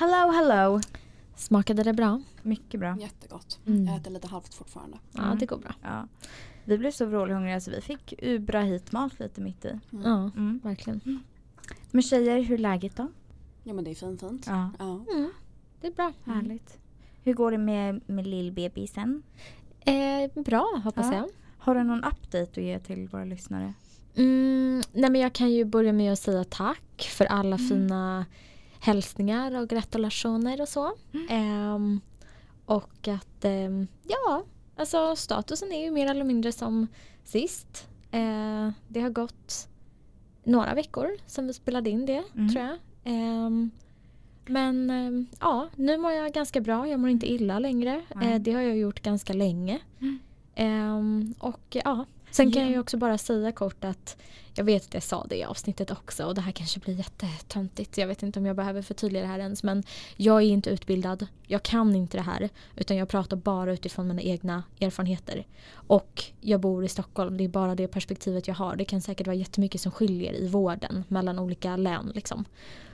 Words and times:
Hello, 0.00 0.30
hello. 0.32 0.80
Smakade 1.36 1.82
det 1.82 1.92
bra? 1.92 2.20
Mycket 2.42 2.80
bra. 2.80 2.96
Jättegott. 3.00 3.58
Mm. 3.66 3.84
Jag 3.86 3.96
äter 3.96 4.10
lite 4.10 4.28
halvt 4.28 4.54
fortfarande. 4.54 4.98
Ja, 5.12 5.22
Mm. 5.22 5.38
det 5.38 5.46
går 5.46 5.56
bra. 5.58 5.74
Ja. 5.82 6.08
Vi 6.64 6.78
blev 6.78 6.90
så 6.90 7.04
vrålhungriga 7.04 7.60
så 7.60 7.70
vi 7.70 7.80
fick 7.80 8.14
ubra 8.22 8.60
hit 8.60 8.92
mat 8.92 9.20
lite 9.20 9.40
mitt 9.40 9.64
i. 9.64 9.68
Mm. 9.68 10.04
Ja, 10.04 10.30
Mm. 10.36 10.60
verkligen. 10.64 11.22
Men 11.90 12.02
tjejer, 12.02 12.42
hur 12.42 12.54
är 12.54 12.58
läget 12.58 12.96
då? 12.96 13.08
Ja 13.64 13.72
men 13.74 13.84
det 13.84 13.90
är 13.90 13.94
fint 13.94 14.20
fint. 14.20 14.46
Ja, 14.46 14.70
Ja. 14.78 15.04
Mm, 15.14 15.30
det 15.80 15.86
är 15.86 15.92
bra. 15.92 16.12
härligt. 16.24 16.78
Hur 17.22 17.34
går 17.34 17.50
det 17.50 17.58
med, 17.58 18.00
med 18.06 18.26
lillbebisen? 18.26 19.22
Eh, 19.80 20.42
bra, 20.42 20.80
hoppas 20.84 21.06
Ja. 21.06 21.14
jag. 21.14 21.28
Har 21.58 21.74
du 21.74 21.82
någon 21.82 22.04
update 22.04 22.42
att 22.42 22.56
ge 22.56 22.78
till 22.78 23.08
våra 23.08 23.24
lyssnare? 23.24 23.74
Mm, 24.14 24.82
nej 24.92 25.10
men 25.10 25.20
jag 25.20 25.32
kan 25.32 25.50
ju 25.50 25.64
börja 25.64 25.92
med 25.92 26.12
att 26.12 26.18
säga 26.18 26.44
tack 26.44 27.08
för 27.16 27.24
alla 27.24 27.56
Mm. 27.56 27.68
fina 27.68 28.26
hälsningar 28.80 29.60
och 29.60 29.68
gratulationer 29.68 30.60
och 30.60 30.68
så. 30.68 30.92
Mm. 31.14 31.26
Ehm, 31.30 32.00
och 32.66 33.08
att, 33.08 33.44
ehm, 33.44 33.86
ja, 34.08 34.42
alltså 34.76 35.16
statusen 35.16 35.72
är 35.72 35.84
ju 35.84 35.90
mer 35.90 36.10
eller 36.10 36.24
mindre 36.24 36.52
som 36.52 36.86
sist. 37.24 37.88
Eh, 38.10 38.70
det 38.88 39.00
har 39.00 39.10
gått 39.10 39.68
några 40.44 40.74
veckor 40.74 41.08
sedan 41.26 41.46
vi 41.46 41.52
spelade 41.52 41.90
in 41.90 42.06
det, 42.06 42.22
Mm. 42.34 42.48
tror 42.48 42.64
jag. 42.64 42.76
Ehm, 43.04 43.70
men 44.46 45.26
ja, 45.40 45.68
nu 45.76 45.98
mår 45.98 46.12
jag 46.12 46.32
ganska 46.32 46.60
bra. 46.60 46.88
Jag 46.88 47.00
mår 47.00 47.10
inte 47.10 47.32
illa 47.32 47.58
längre. 47.58 48.02
Eh, 48.22 48.34
det 48.40 48.52
har 48.52 48.60
jag 48.60 48.76
gjort 48.76 49.02
ganska 49.02 49.32
länge. 49.32 49.78
Mm. 50.56 51.34
Och 51.38 51.60
ja, 51.84 52.04
sen 52.30 52.52
kan 52.52 52.62
Ja. 52.62 52.66
jag 52.68 52.72
ju 52.74 52.80
också 52.80 52.96
bara 52.96 53.18
säga 53.18 53.52
kort 53.52 53.84
att 53.84 54.16
jag 54.60 54.64
vet 54.64 54.84
att 54.86 54.94
jag 54.94 55.02
sa 55.02 55.26
det 55.28 55.36
i 55.36 55.44
avsnittet 55.44 55.90
också 55.90 56.24
och 56.24 56.34
det 56.34 56.40
här 56.40 56.52
kanske 56.52 56.80
blir 56.80 56.94
jättetöntigt. 56.94 57.98
Jag 57.98 58.06
vet 58.06 58.22
inte 58.22 58.38
om 58.38 58.46
jag 58.46 58.56
behöver 58.56 58.82
förtydliga 58.82 59.22
det 59.22 59.28
här 59.28 59.38
ens 59.38 59.62
men 59.62 59.82
jag 60.16 60.36
är 60.42 60.46
inte 60.46 60.70
utbildad. 60.70 61.26
Jag 61.46 61.62
kan 61.62 61.94
inte 61.96 62.16
det 62.16 62.22
här 62.22 62.48
utan 62.76 62.96
jag 62.96 63.08
pratar 63.08 63.36
bara 63.36 63.72
utifrån 63.72 64.08
mina 64.08 64.22
egna 64.22 64.62
erfarenheter. 64.80 65.46
Och 65.72 66.24
jag 66.40 66.60
bor 66.60 66.84
i 66.84 66.88
Stockholm, 66.88 67.36
det 67.36 67.44
är 67.44 67.48
bara 67.48 67.74
det 67.74 67.88
perspektivet 67.88 68.48
jag 68.48 68.54
har. 68.54 68.76
Det 68.76 68.84
kan 68.84 69.00
säkert 69.02 69.26
vara 69.26 69.36
jättemycket 69.36 69.80
som 69.80 69.92
skiljer 69.92 70.32
i 70.34 70.48
vården 70.48 71.04
mellan 71.08 71.38
olika 71.38 71.76
län 71.76 72.12
liksom. 72.14 72.44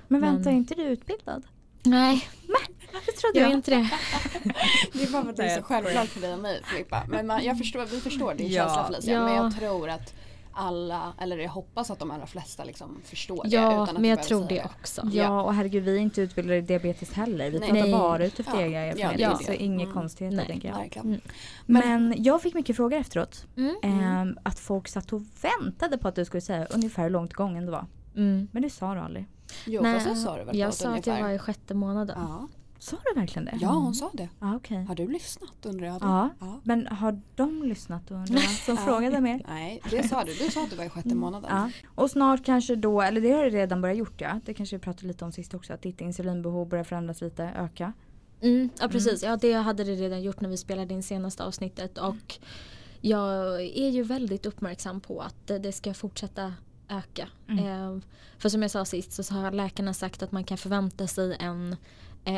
Men 0.09 0.21
Men- 0.21 0.35
vänta, 0.35 0.51
är 0.51 0.55
inte 0.55 0.75
du 0.75 0.83
utbildad? 0.83 1.43
Nej, 1.83 2.29
Det 3.07 3.13
trodde 3.13 3.39
jag 3.41 3.51
är 3.51 3.55
inte 3.55 3.71
det. 3.71 3.91
Det 4.93 5.03
är 5.03 5.13
bara 5.13 5.23
för 5.23 5.31
att 5.31 5.37
det 5.37 5.45
är 5.45 5.57
så 5.57 5.63
självklart 5.63 6.09
för 6.09 6.21
dig 6.21 6.33
och 6.35 6.39
mig 6.41 6.61
Filippa. 6.65 7.05
Men 7.09 7.27
man, 7.27 7.45
jag 7.45 7.59
förstår, 7.59 7.87
vi 7.87 8.01
förstår 8.01 8.35
din 8.35 8.53
Ja. 8.53 8.65
känsla 8.65 8.85
Felicia. 8.87 9.13
Ja. 9.15 9.25
Men 9.25 9.35
jag 9.35 9.57
tror 9.59 9.89
att 9.91 10.15
alla, 10.57 11.13
eller 11.21 11.39
jag 11.39 11.51
hoppas 11.51 11.91
att 11.91 11.99
de 11.99 12.11
allra 12.11 12.27
flesta 12.27 12.65
liksom 12.65 13.01
förstår 13.05 13.43
det. 13.45 13.49
Ja, 13.57 13.73
utan 13.73 13.97
att 13.97 14.01
men 14.03 14.11
jag 14.11 14.23
tror 14.23 14.47
säga 14.49 14.63
det 14.63 14.69
också. 14.81 15.03
Ja, 15.13 15.43
och 15.43 15.55
herregud 15.55 15.85
vi 15.85 15.97
är 15.97 16.01
inte 16.01 16.21
utbildade 16.21 16.57
i 16.59 16.61
diabetes 16.61 17.13
heller. 17.13 17.51
Vi 17.51 17.59
Nej. 17.59 17.71
pratar 17.73 17.91
bara 17.93 18.27
utifrån 18.27 18.55
Ja. 18.61 18.67
egna 18.67 18.79
Ja, 18.79 18.85
erfarenheter. 18.87 19.17
det 19.19 19.25
är 19.25 19.45
så 19.45 19.51
det. 19.53 19.63
inga 19.63 19.83
Mm. 19.83 19.95
konstigheter 19.95 20.37
Nej. 20.37 20.47
tänker 20.47 20.69
jag. 20.69 20.77
Verkligen. 20.79 21.07
Mm. 21.07 21.21
Men 21.67 22.15
jag 22.23 22.43
fick 22.43 22.55
mycket 22.55 22.77
frågor 22.77 22.97
efteråt. 22.99 23.47
Mm. 23.57 23.77
Ehm, 23.83 24.39
att 24.43 24.59
folk 24.59 24.89
satt 24.89 25.13
och 25.13 25.23
väntade 25.43 25.99
på 25.99 26.09
att 26.09 26.15
du 26.15 26.25
skulle 26.25 26.41
säga 26.41 26.67
ungefär 26.67 27.03
hur 27.03 27.11
långt 27.11 27.33
gången 27.35 27.67
det 27.67 27.73
var. 27.73 27.87
Mm. 28.17 28.49
Men 28.53 28.63
det 28.63 28.71
sa 28.71 28.95
du 28.95 29.01
aldrig. 29.01 29.27
Jo, 29.67 29.83
Nej, 29.83 29.95
fast 29.95 30.07
det 30.09 30.17
sa 30.17 30.37
du 30.39 30.45
väl 30.45 30.59
jag 30.59 30.75
sa 30.75 30.85
att 30.89 30.91
ungefär. 30.91 31.17
jag 31.19 31.23
var 31.23 31.31
i 31.33 31.39
sjätte 31.39 31.75
månaden. 31.75 32.17
Ja. 32.29 32.49
Sa 32.91 32.97
du 33.15 33.21
verkligen 33.21 33.45
det? 33.45 33.59
ja, 33.61 33.69
hon 33.69 33.95
sa 33.95 34.11
det. 34.15 34.29
Ja, 34.41 34.57
okej. 34.57 34.85
Har 34.85 34.95
du 34.95 35.09
lyssnat 35.09 35.67
undrar 35.67 35.87
jag 35.87 36.01
då? 36.01 36.07
Ja. 36.07 36.31
ja. 36.41 36.61
Men 36.65 36.87
har 36.87 37.21
de 37.35 37.63
lyssnat 37.63 38.11
undrar 38.11 38.35
jag, 38.35 38.51
som 38.51 38.77
frågade 38.87 39.21
mer? 39.21 39.43
Nej, 39.49 39.81
det 39.91 40.09
sa 40.09 40.25
du. 40.25 40.35
Du 40.35 40.51
sa 40.51 40.63
att 40.65 40.71
du 40.71 40.77
var 40.77 40.85
i 40.85 40.89
sjätte 40.89 41.15
månaden. 41.15 41.51
Ja. 41.53 41.71
Och 41.95 42.11
snart 42.11 42.45
kanske 42.45 42.77
då, 42.77 43.03
eller 43.03 43.21
det 43.21 43.31
har 43.31 43.43
det 43.45 43.51
redan 43.51 43.81
börjat 43.83 43.99
gjort 43.99 44.21
ja. 44.21 44.41
Det 44.45 44.55
kanske 44.55 44.77
vi 44.77 44.83
pratade 44.83 45.07
lite 45.07 45.25
om 45.25 45.33
sist 45.33 45.55
också. 45.55 45.73
Att 45.73 45.83
ditt 45.83 46.01
insulinbehov 46.01 46.69
börjar 46.69 46.85
förändras 46.85 47.21
lite, 47.21 47.45
öka. 47.45 47.93
Mm, 48.41 48.69
ja 48.81 48.89
precis, 48.89 49.23
ja, 49.23 49.37
det 49.37 49.53
hade 49.53 49.85
det 49.85 49.95
redan 49.95 50.23
gjort 50.23 50.41
när 50.41 50.49
vi 50.49 50.57
spelade 50.57 50.95
in 50.95 51.03
senaste 51.03 51.45
avsnittet 51.45 51.99
och 51.99 52.35
jag 53.01 53.61
är 53.63 53.89
ju 53.89 54.03
väldigt 54.03 54.47
uppmärksam 54.47 55.01
på 55.01 55.21
att 55.21 55.35
det- 55.47 55.59
det 55.59 55.73
ska 55.73 55.95
fortsätta 55.95 56.55
öka. 56.89 57.29
Mm. 57.49 57.67
Eh, 57.67 58.03
för 58.39 58.49
som 58.49 58.63
jag 58.63 58.71
sa 58.71 58.85
sist 58.85 59.25
så 59.25 59.35
har 59.35 59.51
läkarna 59.51 59.95
sagt 59.95 60.23
att 60.23 60.33
man 60.33 60.45
kan 60.45 60.59
förvänta 60.59 61.07
sig 61.07 61.37
en 61.41 61.77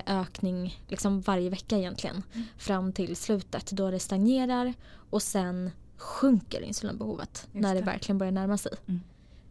ökning 0.06 0.80
liksom 0.88 1.20
varje 1.20 1.50
vecka 1.50 1.78
egentligen 1.78 2.22
fram 2.58 2.92
till 2.92 3.16
slutet 3.16 3.70
då 3.70 3.90
det 3.90 3.98
stagnerar 3.98 4.74
och 5.10 5.22
sen 5.22 5.70
sjunker 5.96 6.60
insulinbehovet 6.60 7.48
när 7.52 7.74
det 7.74 7.80
det. 7.80 7.86
verkligen 7.86 8.18
börjar 8.18 8.32
närma 8.32 8.58
sig. 8.58 8.72
Mm. 8.86 9.00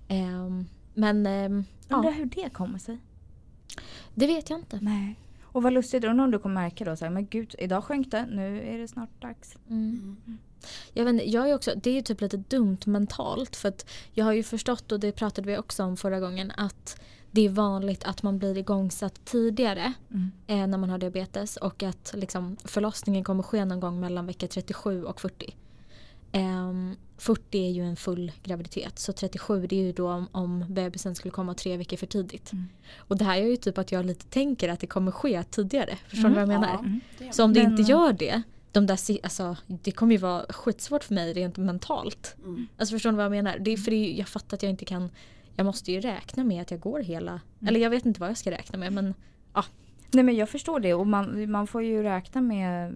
Eh, 0.08 0.66
men 0.94 1.26
ehm, 1.26 1.66
Undrar 1.90 2.10
ja, 2.10 2.16
hur 2.16 2.26
det 2.26 2.50
kommer 2.50 2.80
sig. 2.80 2.98
det 4.16 4.28
vet 4.28 4.50
jag 4.50 4.60
inte. 4.60 4.80
Nej. 4.82 5.16
Och 5.42 5.64
vad 5.64 5.74
lustigt, 5.74 6.04
undrar 6.04 6.26
om 6.26 6.32
du 6.32 6.40
kommer 6.40 6.62
märka 6.62 6.86
då 6.86 6.96
så 6.96 7.06
här, 7.06 7.12
men 7.12 7.28
gud, 7.28 7.56
idag 7.60 7.84
sjönk 7.84 8.12
det, 8.12 8.26
nu 8.26 8.62
är 8.62 8.78
det 8.78 8.88
snart 8.88 9.22
dags. 9.22 9.56
Mm. 9.70 10.18
Jag, 10.94 11.06
vet, 11.06 11.14
inte, 11.14 11.30
jag 11.30 11.50
är 11.50 11.56
också, 11.56 11.72
det 11.76 11.90
är 11.90 11.94
ju 11.94 12.02
typ 12.02 12.22
lite 12.22 12.38
dumt 12.38 12.78
mentalt 12.86 13.56
för 13.56 13.70
att 13.70 13.90
jag 14.14 14.26
har 14.26 14.34
ju 14.34 14.44
förstått 14.44 14.92
och 14.92 15.00
det 15.00 15.12
pratade 15.12 15.48
vi 15.48 15.58
också 15.58 15.84
om 15.84 15.98
förra 15.98 16.20
gången 16.20 16.52
att 16.58 17.02
det 17.32 17.42
är 17.46 17.50
vanligt 17.50 18.04
att 18.04 18.24
man 18.24 18.38
blir 18.40 18.58
igångsatt 18.58 19.26
tidigare 19.26 19.94
Mm. 20.12 20.32
eh, 20.48 20.68
när 20.68 20.78
man 20.78 20.90
har 20.90 20.98
diabetes 20.98 21.58
och 21.58 21.84
att 21.84 22.14
liksom, 22.18 22.58
förlossningen 22.64 23.24
kommer 23.24 23.44
ske 23.44 23.66
någon 23.66 23.80
gång 23.80 24.00
mellan 24.00 24.26
vecka 24.26 24.48
37 24.48 25.04
och 25.06 25.22
40. 25.22 25.56
Ehm, 26.32 26.96
40 27.18 27.58
är 27.68 27.70
ju 27.72 27.84
en 27.84 27.96
full 27.96 28.32
graviditet 28.44 29.00
så 29.00 29.14
37 29.14 29.68
det 29.68 29.76
är 29.76 29.84
ju 29.84 29.92
då 29.92 30.12
om, 30.12 30.28
om 30.32 30.66
bebisen 30.70 31.16
skulle 31.16 31.32
komma 31.32 31.54
tre 31.54 31.78
veckor 31.78 31.98
för 31.98 32.06
tidigt. 32.08 32.52
Mm. 32.54 32.66
Och 32.98 33.18
det 33.18 33.26
här 33.26 33.38
är 33.38 33.46
ju 33.46 33.56
typ 33.58 33.78
att 33.78 33.92
jag 33.92 34.06
lite 34.06 34.26
tänker 34.26 34.70
att 34.70 34.80
det 34.80 34.88
kommer 34.88 35.12
ske 35.12 35.44
tidigare. 35.44 35.98
Förstår 36.08 36.30
ni 36.30 36.34
vad 36.36 36.42
jag 36.42 36.48
menar? 36.50 36.68
Ja, 36.70 36.80
Mm. 36.80 37.34
Så 37.34 37.44
om 37.44 37.54
det 37.54 37.64
Men- 37.64 37.72
inte 37.72 37.92
gör 37.92 38.14
det, 38.14 38.42
de 38.72 38.86
där, 38.88 39.00
alltså, 39.24 39.58
det 39.68 39.92
kommer 39.92 40.12
ju 40.12 40.18
vara 40.18 40.46
skitsvårt 40.50 41.04
för 41.04 41.14
mig 41.14 41.34
rent 41.34 41.58
mentalt. 41.58 42.36
Mm. 42.44 42.68
Alltså 42.78 42.96
förstår 42.96 43.12
ni 43.12 43.16
vad 43.18 43.26
jag 43.26 43.32
menar? 43.32 43.58
Det 43.60 43.72
är 43.72 43.78
för 43.78 43.92
det, 43.92 44.12
jag 44.12 44.28
fattar 44.28 44.58
att 44.58 44.64
jag 44.64 44.70
inte 44.70 44.86
kan, 44.86 45.10
jag 45.58 45.66
måste 45.66 45.92
ju 45.92 46.00
räkna 46.02 46.44
med 46.44 46.62
att 46.62 46.72
jag 46.72 46.80
går 46.80 47.00
hela, 47.00 47.32
Mm. 47.32 47.68
eller 47.68 47.80
jag 47.80 47.90
vet 47.90 48.06
inte 48.06 48.20
vad 48.20 48.30
jag 48.30 48.38
ska 48.38 48.52
räkna 48.52 48.78
med 48.80 48.94
men 48.94 49.14
Nej 50.12 50.24
men 50.24 50.36
jag 50.36 50.50
förstår 50.50 50.80
det 50.80 50.94
och 50.94 51.08
man, 51.08 51.52
man 51.52 51.68
får 51.68 51.84
ju 51.84 52.04
räkna 52.04 52.42
med 52.42 52.96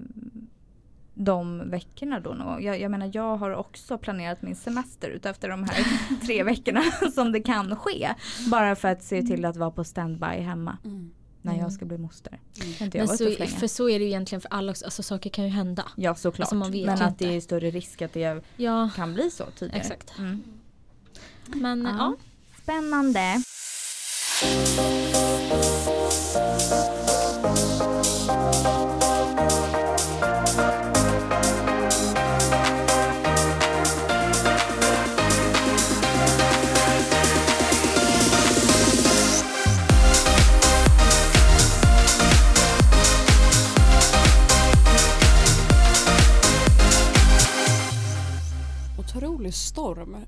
de 1.13 1.69
veckorna 1.69 2.19
då. 2.19 2.57
Jag, 2.61 2.79
jag 2.81 2.91
menar 2.91 3.11
jag 3.13 3.37
har 3.37 3.51
också 3.55 3.97
planerat 3.97 4.41
min 4.41 4.55
semester 4.55 5.09
utefter 5.09 5.49
de 5.49 5.63
här 5.63 5.85
tre 6.25 6.43
veckorna 6.43 6.83
som 7.13 7.31
det 7.31 7.39
kan 7.41 7.75
ske. 7.75 8.09
Bara 8.51 8.75
för 8.75 8.87
att 8.87 9.03
se 9.03 9.21
till 9.21 9.45
att 9.45 9.57
vara 9.57 9.71
på 9.71 9.83
standby 9.83 10.25
hemma 10.25 10.77
Mm. 10.85 11.11
när 11.41 11.51
Mm. 11.51 11.63
jag 11.63 11.73
ska 11.73 11.85
bli 11.85 11.97
moster. 11.97 12.39
Mm. 12.79 12.89
Men 12.93 13.07
så, 13.07 13.31
för 13.59 13.67
så 13.67 13.89
är 13.89 13.99
det 13.99 14.05
ju 14.05 14.11
egentligen 14.11 14.41
för 14.41 14.49
alla 14.53 14.71
också, 14.71 14.85
alltså 14.85 15.03
saker 15.03 15.29
kan 15.29 15.43
ju 15.45 15.49
hända. 15.51 15.83
Ja 15.95 16.15
såklart. 16.15 16.39
Alltså, 16.53 16.55
men 16.55 16.89
att 16.89 16.99
det 16.99 17.25
inte. 17.25 17.35
är 17.35 17.41
större 17.41 17.69
risk 17.69 18.01
att 18.01 18.13
det 18.13 18.41
Ja, 18.57 18.89
kan 18.95 19.13
bli 19.13 19.31
så 19.31 19.45
tidigare. 19.45 19.79
exakt. 19.79 20.17
Mm. 20.19 20.43
Men 21.45 21.81
Ja. 21.83 21.95
ja. 21.99 22.15
Spännande. 22.63 23.41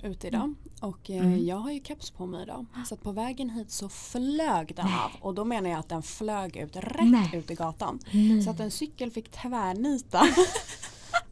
Ute 0.03 0.27
idag 0.27 0.53
och 0.81 1.09
eh, 1.09 1.17
Mm. 1.25 1.45
jag 1.45 1.55
har 1.57 1.71
ju 1.71 1.83
keps 1.83 2.11
på 2.11 2.25
mig 2.25 2.43
idag. 2.43 2.65
Så 2.85 2.95
på 2.95 3.11
vägen 3.11 3.49
hit 3.49 3.71
så 3.71 3.89
flög 3.89 4.75
den 4.75 4.85
av 4.85 5.11
och 5.21 5.33
då 5.33 5.45
menar 5.45 5.69
jag 5.69 5.79
att 5.79 5.89
den 5.89 6.03
flög 6.03 6.57
ut 6.57 6.75
rätt 6.75 6.95
Nej. 7.11 7.31
ut 7.33 7.51
i 7.51 7.55
gatan. 7.55 7.99
Nej. 8.11 8.41
Så 8.43 8.49
att 8.49 8.59
en 8.59 8.71
cykel 8.71 9.11
fick 9.11 9.31
tvärnita. 9.31 10.21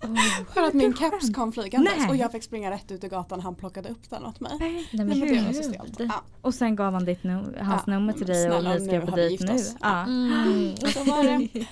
För 0.53 0.61
att 0.63 0.73
min 0.73 0.95
keps 0.95 1.33
kom 1.33 1.51
flygandes 1.51 1.93
Nej. 1.97 2.09
och 2.09 2.15
jag 2.15 2.31
fick 2.31 2.43
springa 2.43 2.71
rätt 2.71 2.91
ut 2.91 3.03
i 3.03 3.07
gatan 3.07 3.37
och 3.39 3.43
han 3.43 3.55
plockade 3.55 3.89
upp 3.89 4.09
den 4.09 4.25
åt 4.25 4.39
mig. 4.39 4.51
Nej 4.59 5.05
men 5.05 5.19
det 5.19 5.41
var 5.45 5.53
så 5.53 5.63
stelt. 5.63 5.99
Ja. 5.99 6.23
Och 6.41 6.53
sen 6.53 6.75
gav 6.75 6.93
han 6.93 7.05
ditt 7.05 7.23
nu, 7.23 7.55
hans 7.61 7.83
Ja, 7.87 7.93
nummer 7.93 8.13
till 8.13 8.27
dig 8.27 8.49
och 8.49 8.53
snälla, 8.61 8.73
ni 8.77 8.85
ska 8.87 9.01
på 9.11 9.15
dejt 9.15 9.45
nu. 9.45 9.59
Ja. 9.81 10.03
Mm. 10.03 10.75
Så 10.93 11.03
var 11.03 11.23
det. 11.23 11.65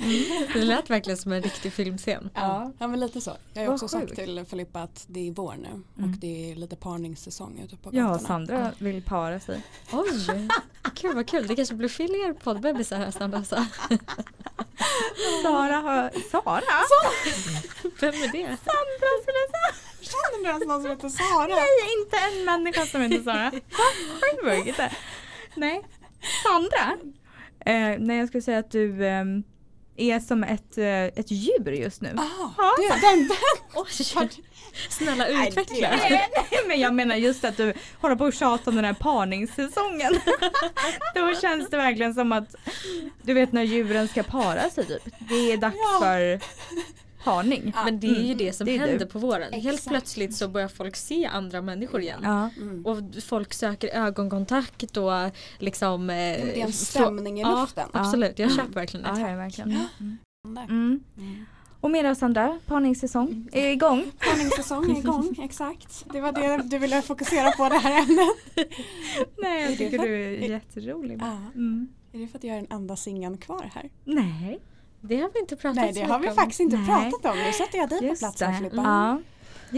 Det 0.53 0.65
lät 0.65 0.89
verkligen 0.89 1.17
som 1.17 1.31
en 1.31 1.41
riktig 1.41 1.73
filmscen. 1.73 2.29
Ja, 2.33 2.71
ja 2.79 2.87
men 2.87 2.99
lite 2.99 3.21
så. 3.21 3.31
Jag 3.53 3.65
har 3.65 3.73
också 3.73 3.87
sagt 3.87 4.03
sjukt. 4.09 4.15
till 4.15 4.45
Filippa 4.49 4.81
att 4.81 5.05
det 5.07 5.27
är 5.27 5.31
vår 5.31 5.55
nu 5.61 5.67
Mm. 5.97 6.11
och 6.11 6.17
det 6.17 6.51
är 6.51 6.55
lite 6.55 6.75
parningssäsong 6.75 7.59
ute 7.63 7.77
på 7.77 7.89
Ja, 7.93 8.03
gatorna. 8.03 8.19
Sandra 8.27 8.71
vill 8.79 9.01
para 9.03 9.39
sig. 9.39 9.63
Oj, 9.93 10.49
kul 10.95 11.15
vad 11.15 11.27
kul. 11.29 11.47
Det 11.47 11.55
kanske 11.55 11.75
blir 11.75 11.89
fler 11.89 12.33
poddbebisar 12.33 12.97
här 12.97 13.11
snart 13.11 13.33
alltså. 13.33 13.55
Sara 15.43 15.75
har... 15.75 16.29
Sara? 16.31 16.61
Vem 17.99 18.13
är 18.13 18.31
det? 18.31 18.57
Sandra 18.65 19.09
skulle 19.21 19.37
jag 19.37 19.49
säga. 19.49 19.75
Känner 20.01 20.43
du 20.43 20.49
ens 20.49 20.67
någon 20.67 20.81
som 20.81 20.91
heter 20.91 21.09
Sara? 21.09 21.47
Nej, 21.47 21.99
inte 21.99 22.17
en 22.17 22.45
människa 22.45 22.85
som 22.85 23.01
heter 23.01 23.23
Sara. 23.23 23.51
Sjukt. 24.43 24.79
Nej. 25.55 25.81
Sandra. 26.43 26.97
Eh, 27.65 27.99
nej 27.99 28.17
jag 28.17 28.27
skulle 28.27 28.41
säga 28.41 28.59
att 28.59 28.71
du 28.71 29.07
ehm, 29.07 29.43
är 30.01 30.19
som 30.19 30.43
ett, 30.43 30.77
eh, 30.77 31.03
ett 31.03 31.31
djur 31.31 31.71
just 31.71 32.01
nu. 32.01 32.15
Ah, 32.17 32.71
det, 32.77 33.07
den, 33.07 33.27
den. 33.27 33.37
Oj, 33.75 34.29
snälla 34.89 35.27
utveckla. 35.27 35.89
Nej, 35.89 36.29
nej, 36.51 36.59
men 36.67 36.79
jag 36.79 36.93
menar 36.93 37.15
just 37.15 37.45
att 37.45 37.57
du 37.57 37.73
håller 38.01 38.15
på 38.15 38.25
och 38.25 38.33
tjatar 38.33 38.71
om 38.71 38.75
den 38.75 38.85
här 38.85 38.93
parningssäsongen. 38.93 40.13
Då 41.15 41.35
känns 41.41 41.69
det 41.69 41.77
verkligen 41.77 42.13
som 42.13 42.31
att 42.31 42.55
du 43.21 43.33
vet 43.33 43.51
när 43.51 43.63
djuren 43.63 44.07
ska 44.07 44.23
para 44.23 44.69
sig 44.69 44.85
typ. 44.85 45.03
Det 45.29 45.51
är 45.51 45.57
dags 45.57 45.75
Ja. 45.77 45.99
för 46.01 46.39
parning. 47.23 47.73
Men 47.85 47.99
det 47.99 48.07
är 48.07 48.21
ju 48.23 48.33
det 48.33 48.53
som 48.53 48.65
det 48.65 48.75
är 48.75 48.79
du. 48.79 48.85
händer 48.87 49.05
på 49.05 49.19
våren. 49.19 49.53
Helt 49.53 49.65
Exakt. 49.67 49.87
plötsligt 49.87 50.35
så 50.35 50.47
börjar 50.47 50.67
folk 50.67 50.95
se 50.95 51.25
andra 51.25 51.61
människor 51.61 52.01
igen. 52.01 52.19
Ja. 52.23 52.49
Mm. 52.57 52.85
Och 52.85 52.97
folk 53.23 53.53
söker 53.53 53.87
ögonkontakt 53.89 54.97
och 54.97 55.11
liksom... 55.59 56.09
Eh, 56.09 56.15
Det 56.15 56.61
är 56.61 56.65
en 56.65 56.73
stämning 56.73 57.37
i 57.39 57.41
Ja, 57.41 57.61
luften. 57.61 57.89
absolut. 57.93 58.39
Jag 58.39 58.51
köper 58.55 58.73
verkligen 58.73 59.05
Ja, 59.05 59.11
det. 59.13 59.31
ja, 59.31 59.37
verkligen. 59.37 59.69
Mm. 59.71 60.17
Mm. 60.45 61.03
Mm. 61.17 61.45
Och 61.81 61.91
med 61.91 62.05
oss 62.11 62.17
Sandra, 62.19 62.59
parningssäsong 62.65 63.49
är 63.51 63.67
igång. 63.69 64.11
Parningssäsong 64.19 64.91
är 64.95 64.99
igång, 64.99 65.35
exakt. 65.43 66.05
Det 66.13 66.21
var 66.21 66.31
det 66.31 66.63
du 66.63 66.77
ville 66.77 67.01
fokusera 67.01 67.51
på 67.51 67.69
det 67.69 67.77
här 67.77 68.01
ämnet. 68.01 68.29
Nej, 69.37 69.63
jag 69.65 69.77
tycker 69.77 69.97
du 69.99 70.25
är 70.25 70.49
jätterolig. 70.49 71.17
Ja. 71.21 71.37
Mm. 71.55 71.87
Är 72.13 72.19
det 72.19 72.27
för 72.27 72.37
att 72.37 72.43
jag 72.43 72.55
är 72.57 72.61
den 72.61 72.71
enda 72.71 72.95
singeln 72.95 73.37
kvar 73.37 73.71
här? 73.73 73.89
Nej, 74.03 74.59
Det 75.01 75.15
har 75.21 75.29
vi 75.33 75.39
inte 75.39 75.55
pratat 75.55 75.75
Nej 75.75 75.93
så 75.93 75.99
det 75.99 76.05
har 76.05 76.19
vi 76.19 76.29
om. 76.29 76.35
faktiskt 76.35 76.59
inte 76.59 76.77
Nej. 76.77 76.85
pratat 76.85 77.25
om. 77.33 77.37
Nu 77.39 77.53
sätter 77.53 77.77
jag 77.77 77.89
dig 77.89 77.99
på 77.99 78.05
just 78.05 78.21
plats 78.21 78.41
här 78.41 78.51
det. 78.51 78.57
Filippa. 78.57 78.75
Ja, 78.75 79.21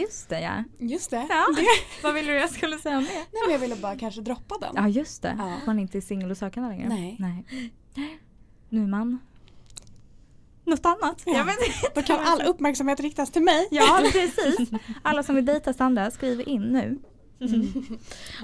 just 0.01 0.29
det 0.29 0.41
ja. 0.41 0.63
Just 0.79 1.09
det. 1.09 1.25
ja. 1.29 1.47
det. 1.55 1.65
Vad 2.03 2.13
ville 2.13 2.31
du 2.31 2.37
jag 2.37 2.49
skulle 2.49 2.77
säga 2.77 2.97
om 2.97 3.03
det? 3.03 3.09
Nej 3.13 3.25
men 3.45 3.51
jag 3.51 3.59
ville 3.59 3.75
bara 3.75 3.95
kanske 3.97 4.21
droppa 4.21 4.55
den. 4.61 4.71
Ja 4.75 4.87
just 4.87 5.21
det, 5.21 5.35
Ja. 5.39 5.57
man 5.65 5.79
inte 5.79 5.97
är 5.97 6.01
singel 6.01 6.31
och 6.31 6.37
sökande 6.37 6.69
längre. 6.69 6.89
Nej. 6.89 7.15
Nej. 7.19 7.45
Nu 8.69 8.83
är 8.83 8.87
man 8.87 9.19
något 10.65 10.85
annat. 10.85 11.21
Ja. 11.25 11.33
Jag 11.37 11.45
vet 11.45 11.57
inte. 11.67 11.91
Då 11.95 12.01
kan 12.01 12.19
all 12.19 12.41
uppmärksamhet 12.41 12.99
riktas 12.99 13.31
till 13.31 13.43
mig. 13.43 13.67
Ja 13.71 13.99
precis. 14.11 14.69
Alla 15.01 15.23
som 15.23 15.35
vill 15.35 15.45
dejta 15.45 15.73
Sandra 15.73 16.11
skriver 16.11 16.49
in 16.49 16.61
nu. 16.61 16.99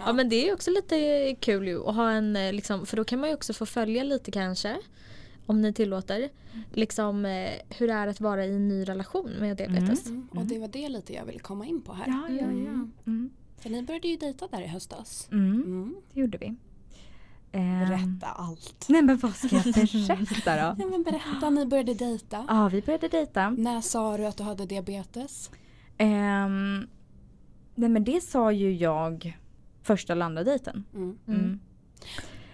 Ja 0.05 0.13
men 0.13 0.29
det 0.29 0.49
är 0.49 0.53
också 0.53 0.71
lite 0.71 1.35
kul 1.39 1.67
ju 1.67 1.87
att 1.87 1.95
ha 1.95 2.11
en 2.11 2.35
eh, 2.35 2.53
liksom, 2.53 2.85
för 2.85 2.97
då 2.97 3.03
kan 3.03 3.19
man 3.19 3.29
ju 3.29 3.35
också 3.35 3.53
få 3.53 3.65
följa 3.65 4.03
lite 4.03 4.31
kanske 4.31 4.77
om 5.47 5.61
ni 5.61 5.73
tillåter 5.73 6.29
liksom 6.73 7.25
eh, 7.25 7.49
hur 7.77 7.87
det 7.87 7.93
är 7.93 8.07
att 8.07 8.21
vara 8.21 8.45
i 8.45 8.55
en 8.55 8.67
ny 8.67 8.83
relation 8.83 9.31
med 9.39 9.57
diabetes. 9.57 10.07
Mm. 10.07 10.27
Och 10.31 10.45
det 10.45 10.59
var 10.59 10.67
det 10.67 10.89
lite 10.89 11.13
jag 11.13 11.25
ville 11.25 11.39
komma 11.39 11.65
in 11.65 11.81
på 11.81 11.93
här. 11.93 12.07
Ja, 12.07 12.29
ja, 12.29 12.35
ja. 12.35 12.45
Mm. 12.45 12.91
Mm. 13.05 13.29
För 13.57 13.69
ni 13.69 13.83
började 13.83 14.07
ju 14.07 14.17
dejta 14.17 14.47
där 14.47 14.61
i 14.61 14.67
höstas. 14.67 15.27
Mm. 15.31 15.63
Mm. 15.63 15.95
Det 16.13 16.19
gjorde 16.19 16.37
vi. 16.37 16.55
Ehm, 17.51 17.79
Berätta 17.89 18.27
allt. 18.27 18.85
Nej 18.89 19.01
men 19.01 19.17
vad 19.17 19.35
ska 19.35 19.55
jag 19.55 19.63
berätta 19.73 20.55
då? 20.55 20.83
Ja, 20.83 20.87
men 20.89 21.03
berätta, 21.03 21.49
ni 21.49 21.65
började 21.65 21.93
dejta. 21.93 22.45
Ja 22.47 22.69
vi 22.69 22.81
började 22.81 23.07
dejta. 23.07 23.49
När 23.49 23.81
sa 23.81 24.17
du 24.17 24.25
att 24.25 24.37
du 24.37 24.43
hade 24.43 24.65
diabetes? 24.65 25.51
Ehm, 25.97 26.87
nej 27.75 27.89
men 27.89 28.03
det 28.03 28.23
sa 28.23 28.51
ju 28.51 28.75
jag 28.75 29.37
första 29.83 30.15
landadejten. 30.15 30.83
Mm. 30.95 31.17
Mm. 31.27 31.59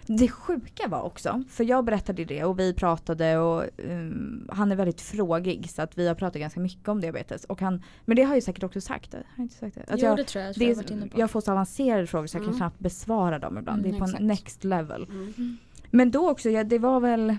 Det 0.06 0.28
sjuka 0.30 0.88
var 0.88 1.02
också, 1.02 1.44
för 1.50 1.64
jag 1.64 1.86
berättade 1.86 2.26
det 2.26 2.44
och 2.44 2.60
vi 2.60 2.74
pratade 2.74 3.38
och 3.38 3.64
um, 3.78 4.50
han 4.52 4.72
är 4.72 4.76
väldigt 4.76 5.02
frågig 5.02 5.70
så 5.70 5.82
att 5.82 5.98
vi 5.98 6.08
har 6.08 6.16
pratat 6.16 6.40
ganska 6.42 6.60
mycket 6.60 6.88
om 6.88 7.02
diabetes. 7.02 7.46
Och 7.46 7.62
han, 7.62 7.84
men 8.06 8.16
det 8.16 8.24
har 8.24 8.34
jag 8.34 8.44
säkert 8.44 8.64
också 8.64 8.82
sagt. 8.82 9.14
Har 9.14 9.24
jag, 9.36 9.44
inte 9.44 9.56
sagt 9.56 9.76
det? 9.76 9.94
Att 9.94 10.02
jo 10.02 10.06
jag, 10.06 10.18
det 10.18 10.24
tror 10.24 10.44
jag, 10.44 10.56
tror 10.56 10.66
det 10.66 10.70
jag 10.72 10.76
varit 10.76 11.12
på. 11.14 11.20
jag 11.20 11.32
får 11.32 11.42
så 11.42 11.52
avancerade 11.52 12.08
frågor 12.08 12.28
så 12.28 12.38
jag 12.38 12.44
kan 12.44 12.50
Mm. 12.50 12.58
knappt 12.58 12.80
besvara 12.80 13.40
dem 13.40 13.58
ibland. 13.58 13.80
Mm, 13.80 13.92
det 13.92 13.98
är 13.98 14.00
på 14.00 14.06
exakt. 14.06 14.22
en 14.22 14.28
next 14.28 14.64
level. 14.64 15.04
Mm. 15.04 15.58
Men 15.92 16.12
då 16.12 16.30
också, 16.30 16.50
ja, 16.50 16.64
det 16.64 16.80
var 16.80 17.00
väl 17.00 17.38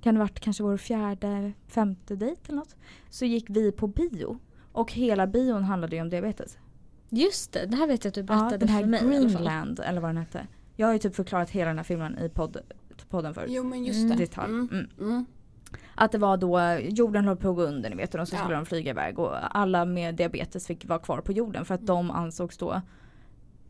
kan 0.00 0.14
det 0.14 0.20
varit 0.20 0.40
kanske 0.40 0.62
vår 0.62 0.76
fjärde, 0.76 1.52
femte 1.68 2.16
dejt 2.16 2.40
eller 2.46 2.56
något. 2.56 2.76
Så 3.10 3.24
gick 3.24 3.44
vi 3.48 3.72
på 3.72 3.86
bio. 3.86 4.38
Och 4.72 4.92
hela 4.92 5.26
bion 5.26 5.64
handlade 5.64 5.96
ju 5.96 6.02
om 6.02 6.10
diabetes. 6.10 6.58
Just 7.08 7.52
det, 7.52 7.66
det 7.66 7.76
här 7.76 7.86
vet 7.86 8.04
jag 8.04 8.10
att 8.10 8.14
du 8.14 8.22
berättade 8.22 8.56
den 8.56 8.68
här 8.68 8.80
för 8.80 8.86
mig. 8.86 9.00
Greenland 9.00 9.80
eller 9.80 10.00
vad 10.00 10.10
den 10.10 10.16
hette. 10.16 10.46
Jag 10.80 10.86
har 10.86 10.92
ju 10.92 10.98
typ 10.98 11.14
förklarat 11.14 11.50
hela 11.50 11.68
den 11.68 11.76
här 11.76 11.84
filmen 11.84 12.18
i 12.18 12.28
podd, 12.28 12.56
podden 13.08 13.34
förut. 13.34 13.48
Jo 13.52 13.64
men 13.64 13.84
just 13.84 13.98
Mm. 14.04 14.10
det. 14.16 14.24
Detalj. 14.24 14.52
Mm. 14.52 14.68
Mm. 14.72 14.88
Mm. 15.00 15.26
Att 15.94 16.12
det 16.12 16.18
var 16.18 16.36
då 16.36 16.60
jorden 16.88 17.24
höll 17.24 17.36
på 17.36 17.50
att 17.50 17.56
gå 17.56 17.62
under 17.62 17.90
ni 17.90 17.96
vet 17.96 18.14
och 18.14 18.28
så 18.28 18.34
Ja. 18.36 18.40
skulle 18.40 18.56
de 18.56 18.66
flyga 18.66 18.90
iväg 18.90 19.18
och 19.18 19.56
alla 19.58 19.84
med 19.84 20.14
diabetes 20.14 20.66
fick 20.66 20.88
vara 20.88 20.98
kvar 20.98 21.20
på 21.20 21.32
jorden 21.32 21.64
för 21.64 21.74
att 21.74 21.86
de 21.86 22.10
ansågs 22.10 22.56
då 22.58 22.80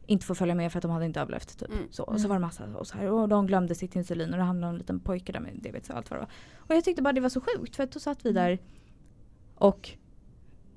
inte 0.07 0.27
få 0.27 0.35
följa 0.35 0.55
med 0.55 0.73
för 0.73 0.79
att 0.79 0.83
de 0.83 0.91
hade 0.91 1.05
inte 1.05 1.21
överlevt. 1.21 1.59
Typ. 1.59 1.69
Mm. 1.69 1.85
Så, 1.91 2.03
och 2.05 2.21
så 2.21 2.29
var 2.29 2.37
det 2.37 2.41
massa 2.41 2.65
och 2.65 2.87
så 2.87 2.99
här 2.99 3.11
och 3.11 3.29
de 3.29 3.47
glömde 3.47 3.75
sitt 3.75 3.97
insulin 3.97 4.31
och 4.33 4.39
det 4.39 4.45
handlade 4.45 4.69
om 4.69 4.75
en 4.75 4.79
liten 4.79 5.01
pojke 5.01 5.33
där 5.33 5.41
med 5.41 5.53
diabetes 5.63 5.91
och 5.91 5.97
allt 5.97 6.11
vad 6.11 6.19
det 6.21 6.23
var. 6.23 6.31
Och 6.57 6.75
jag 6.77 6.85
tyckte 6.85 7.03
bara 7.03 7.13
det 7.13 7.21
var 7.21 7.29
så 7.29 7.41
sjukt 7.41 7.77
för 7.77 7.83
att 7.85 7.93
då 7.93 8.01
satt 8.01 8.27
vi 8.27 8.33
där 8.33 8.59
och 9.55 9.91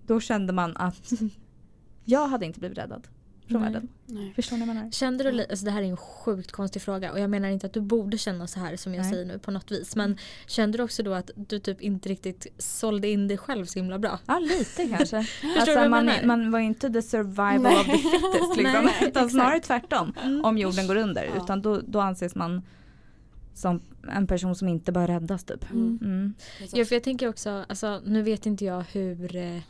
då 0.05 0.19
kände 0.19 0.53
man 0.53 0.77
att 0.77 1.11
jag 2.05 2.27
hade 2.27 2.45
inte 2.45 2.59
blivit 2.59 2.77
räddad 2.77 3.07
från 3.51 3.61
Nej. 3.61 3.73
världen. 3.73 3.89
Nej. 4.05 4.33
Förstår 4.35 4.57
ni 4.57 4.65
vad 4.65 4.69
jag 4.69 4.75
menar? 4.75 4.91
Kände 4.91 5.31
du, 5.31 5.41
alltså 5.41 5.65
det 5.65 5.71
här 5.71 5.81
är 5.81 5.85
en 5.85 5.97
sjukt 5.97 6.51
konstig 6.51 6.81
fråga 6.81 7.11
och 7.11 7.19
jag 7.19 7.29
menar 7.29 7.49
inte 7.49 7.67
att 7.67 7.73
du 7.73 7.81
borde 7.81 8.17
känna 8.17 8.47
så 8.47 8.59
här 8.59 8.75
som 8.75 8.93
jag 8.93 9.01
Nej. 9.01 9.11
säger 9.11 9.25
nu 9.25 9.39
på 9.39 9.51
något 9.51 9.71
vis. 9.71 9.95
Men 9.95 10.17
kände 10.47 10.77
du 10.77 10.83
också 10.83 11.03
då 11.03 11.13
att 11.13 11.31
du 11.35 11.59
typ 11.59 11.81
inte 11.81 12.09
riktigt 12.09 12.47
sålde 12.57 13.07
in 13.07 13.27
dig 13.27 13.37
själv 13.37 13.65
så 13.65 13.79
himla 13.79 13.99
bra? 13.99 14.19
Ja 14.25 14.39
lite 14.39 14.87
kanske. 14.87 15.17
alltså, 15.57 15.89
man, 15.89 16.05
menar? 16.05 16.25
man 16.25 16.51
var 16.51 16.59
inte 16.59 16.89
the 16.89 17.01
survival 17.01 17.61
Nej. 17.61 17.79
of 17.79 17.85
the 17.85 17.91
fittest 17.91 18.57
liksom. 18.57 18.85
Nej, 18.85 19.07
utan 19.07 19.29
snarare 19.29 19.59
tvärtom. 19.59 20.13
Mm. 20.23 20.45
Om 20.45 20.57
jorden 20.57 20.87
går 20.87 20.95
under. 20.95 21.23
Ja. 21.23 21.43
Utan 21.43 21.61
då, 21.61 21.81
då 21.87 21.99
anses 21.99 22.35
man 22.35 22.61
som 23.53 23.81
en 24.11 24.27
person 24.27 24.55
som 24.55 24.67
inte 24.67 24.91
bör 24.91 25.07
räddas 25.07 25.43
typ. 25.43 25.71
Mm. 25.71 25.99
Mm. 26.01 26.33
Ja, 26.73 26.85
för 26.85 26.95
jag 26.95 27.03
tänker 27.03 27.29
också, 27.29 27.65
alltså, 27.69 28.01
nu 28.05 28.21
vet 28.21 28.45
inte 28.45 28.65
jag 28.65 28.83
hur 28.91 29.35
eh, 29.35 29.61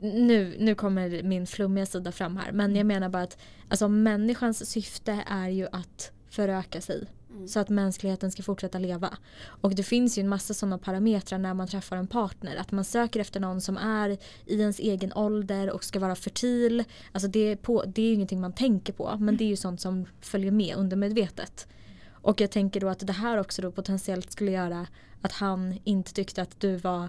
nu, 0.00 0.56
nu 0.58 0.74
kommer 0.74 1.22
min 1.22 1.46
flummiga 1.46 1.86
sida 1.86 2.12
fram 2.12 2.36
här 2.36 2.52
men 2.52 2.76
jag 2.76 2.86
menar 2.86 3.08
bara 3.08 3.22
att 3.22 3.38
alltså, 3.68 3.88
människans 3.88 4.70
syfte 4.70 5.24
är 5.26 5.48
ju 5.48 5.68
att 5.72 6.12
föröka 6.30 6.80
sig 6.80 7.06
Mm. 7.36 7.48
så 7.48 7.60
att 7.60 7.68
mänskligheten 7.68 8.30
ska 8.30 8.42
fortsätta 8.42 8.78
leva. 8.78 9.16
Och 9.44 9.74
det 9.74 9.82
finns 9.82 10.18
ju 10.18 10.20
en 10.20 10.28
massa 10.28 10.54
sådana 10.54 10.78
parametrar 10.78 11.38
när 11.38 11.54
man 11.54 11.68
träffar 11.68 11.96
en 11.96 12.06
partner. 12.06 12.56
Att 12.56 12.72
man 12.72 12.84
söker 12.84 13.20
efter 13.20 13.40
någon 13.40 13.60
som 13.60 13.76
är 13.76 14.18
i 14.46 14.60
ens 14.60 14.78
egen 14.78 15.12
ålder 15.12 15.70
och 15.70 15.84
ska 15.84 15.98
vara 15.98 16.14
fertil. 16.14 16.84
Alltså 17.12 17.28
det, 17.28 17.40
är 17.40 17.56
på, 17.56 17.84
det 17.86 18.02
är 18.02 18.06
ju 18.06 18.12
ingenting 18.12 18.40
man 18.40 18.52
tänker 18.52 18.92
på 18.92 19.16
men 19.18 19.36
det 19.36 19.44
är 19.44 19.48
ju 19.48 19.56
sånt 19.56 19.80
som 19.80 20.06
följer 20.20 20.50
med 20.50 20.76
undermedvetet. 20.76 21.68
Och 22.10 22.40
jag 22.40 22.50
tänker 22.50 22.80
då 22.80 22.88
att 22.88 23.06
det 23.06 23.12
här 23.12 23.38
också 23.38 23.62
då 23.62 23.72
potentiellt 23.72 24.32
skulle 24.32 24.50
göra 24.50 24.86
att 25.22 25.32
han 25.32 25.78
inte 25.84 26.12
tyckte 26.12 26.42
att 26.42 26.60
du 26.60 26.76
var 26.76 27.08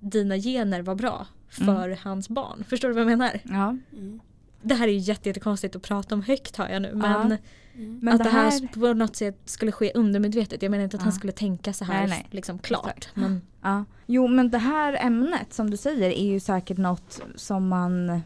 dina 0.00 0.36
gener 0.36 0.82
var 0.82 0.94
bra 0.94 1.26
för 1.56 1.98
hans 2.02 2.28
barn. 2.28 2.64
Förstår 2.68 2.88
du 2.88 2.94
vad 2.94 3.00
jag 3.02 3.18
menar? 3.18 3.40
Ja. 3.44 3.76
Mm. 3.92 4.20
Det 4.62 4.74
här 4.74 4.88
är 4.88 4.92
ju 4.92 4.98
jätte- 4.98 5.28
jättekonstigt 5.28 5.76
att 5.76 5.82
prata 5.82 6.14
om 6.14 6.22
högt 6.22 6.56
hör 6.56 6.68
jag 6.68 6.82
nu. 6.82 6.88
Ja. 6.88 6.96
Men, 6.98 7.36
Mm. 7.78 7.98
Men 8.02 8.14
att 8.14 8.18
det 8.18 8.24
det 8.24 8.30
här, 8.30 8.50
här, 8.50 8.68
på 8.80 8.94
något 8.94 9.16
sätt 9.16 9.38
skulle 9.44 9.72
ske 9.72 9.92
undermedvetet. 9.94 10.62
Jag 10.62 10.70
menar 10.70 10.84
inte 10.84 10.96
att 10.96 11.02
han 11.02 11.12
Ja. 11.12 11.16
skulle 11.18 11.32
tänka 11.32 11.72
så 11.72 11.84
här 11.84 12.00
Nej, 12.00 12.08
nej. 12.08 12.26
liksom 12.30 12.58
klart. 12.58 13.08
Men, 13.14 13.40
ja. 13.62 13.84
Jo 14.06 14.26
men 14.28 14.50
det 14.50 14.58
här 14.58 14.98
ämnet 15.06 15.52
som 15.52 15.70
du 15.70 15.76
säger 15.76 16.10
är 16.10 16.24
ju 16.26 16.40
säkert 16.40 16.78
något 16.78 17.20
som 17.34 17.68
man 17.68 18.20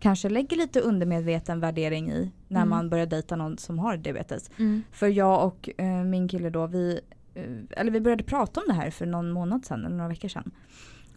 kanske 0.00 0.28
lägger 0.28 0.56
lite 0.56 0.80
undermedveten 0.80 1.60
värdering 1.60 2.10
i 2.12 2.30
när 2.48 2.60
Mm. 2.60 2.68
man 2.70 2.90
börjar 2.90 3.06
dejta 3.06 3.36
någon 3.36 3.58
som 3.58 3.78
har 3.78 3.96
diabetes. 3.96 4.50
mm. 4.58 4.82
För 4.92 5.06
jag 5.08 5.46
och 5.46 5.68
eh, 5.78 6.04
min 6.04 6.28
kille 6.28 6.50
då, 6.50 6.66
vi, 6.66 7.00
eh, 7.34 7.44
eller 7.80 7.90
vi 7.90 8.00
började 8.00 8.24
prata 8.24 8.60
om 8.60 8.66
det 8.68 8.74
här 8.74 8.90
för 8.90 9.06
någon 9.06 9.30
månad 9.30 9.64
sedan, 9.66 9.84
eller 9.86 9.96
några 9.96 10.08
veckor 10.08 10.28
sedan. 10.28 10.50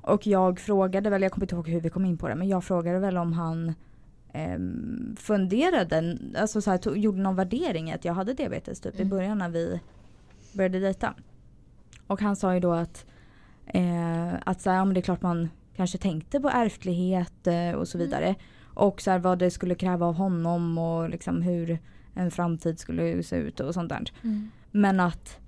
Och 0.08 0.28
jag 0.28 0.60
frågade 0.60 1.10
väl, 1.10 1.22
jag 1.22 1.32
kommer 1.32 1.44
inte 1.46 1.56
ihåg 1.56 1.68
hur 1.70 1.80
vi 1.82 1.90
kom 1.90 2.06
in 2.06 2.18
på 2.18 2.28
det, 2.28 2.36
men 2.36 2.48
jag 2.48 2.64
frågade 2.64 3.00
väl 3.00 3.18
om 3.18 3.34
han 3.34 3.74
ehm, 4.34 5.16
funderade, 5.20 6.18
alltså 6.38 6.62
så 6.62 6.72
här, 6.72 6.78
tog, 6.78 6.98
gjorde 6.98 7.18
någon 7.22 7.36
värdering 7.36 7.90
i 7.90 7.94
att 7.94 8.06
jag 8.06 8.14
hade 8.14 8.34
diabetes 8.34 8.80
typ 8.80 8.96
i 8.96 9.02
Mm. 9.02 9.10
början 9.10 9.38
när 9.38 9.50
vi 9.50 9.80
började 10.54 10.80
dejta. 10.80 11.14
Och 12.08 12.22
han 12.22 12.36
sa 12.36 12.54
ju 12.54 12.60
då 12.60 12.72
att, 12.74 13.06
eh, 13.66 14.34
att 14.46 14.62
så 14.62 14.70
här, 14.70 14.78
ja, 14.78 14.86
men 14.86 14.94
det 14.94 15.00
är 15.00 15.02
klart 15.02 15.22
man 15.22 15.50
kanske 15.76 15.98
tänkte 15.98 16.40
på 16.40 16.50
ärftlighet 16.50 17.48
eh, 17.48 17.72
och 17.72 17.88
så 17.88 17.98
Mm. 17.98 18.08
vidare. 18.08 18.36
Och 18.64 19.02
så 19.02 19.12
här, 19.12 19.20
vad 19.20 19.40
det 19.40 19.52
skulle 19.52 19.76
kräva 19.76 20.06
av 20.06 20.14
honom 20.16 20.78
och 20.78 21.10
liksom 21.10 21.42
hur 21.42 21.80
en 22.14 22.32
framtid 22.32 22.80
skulle 22.80 23.24
se 23.24 23.36
ut 23.36 23.60
och 23.60 23.74
sånt 23.74 23.90
där. 23.90 24.12
Mm. 24.24 24.52
Men 24.72 25.00
att 25.00 25.40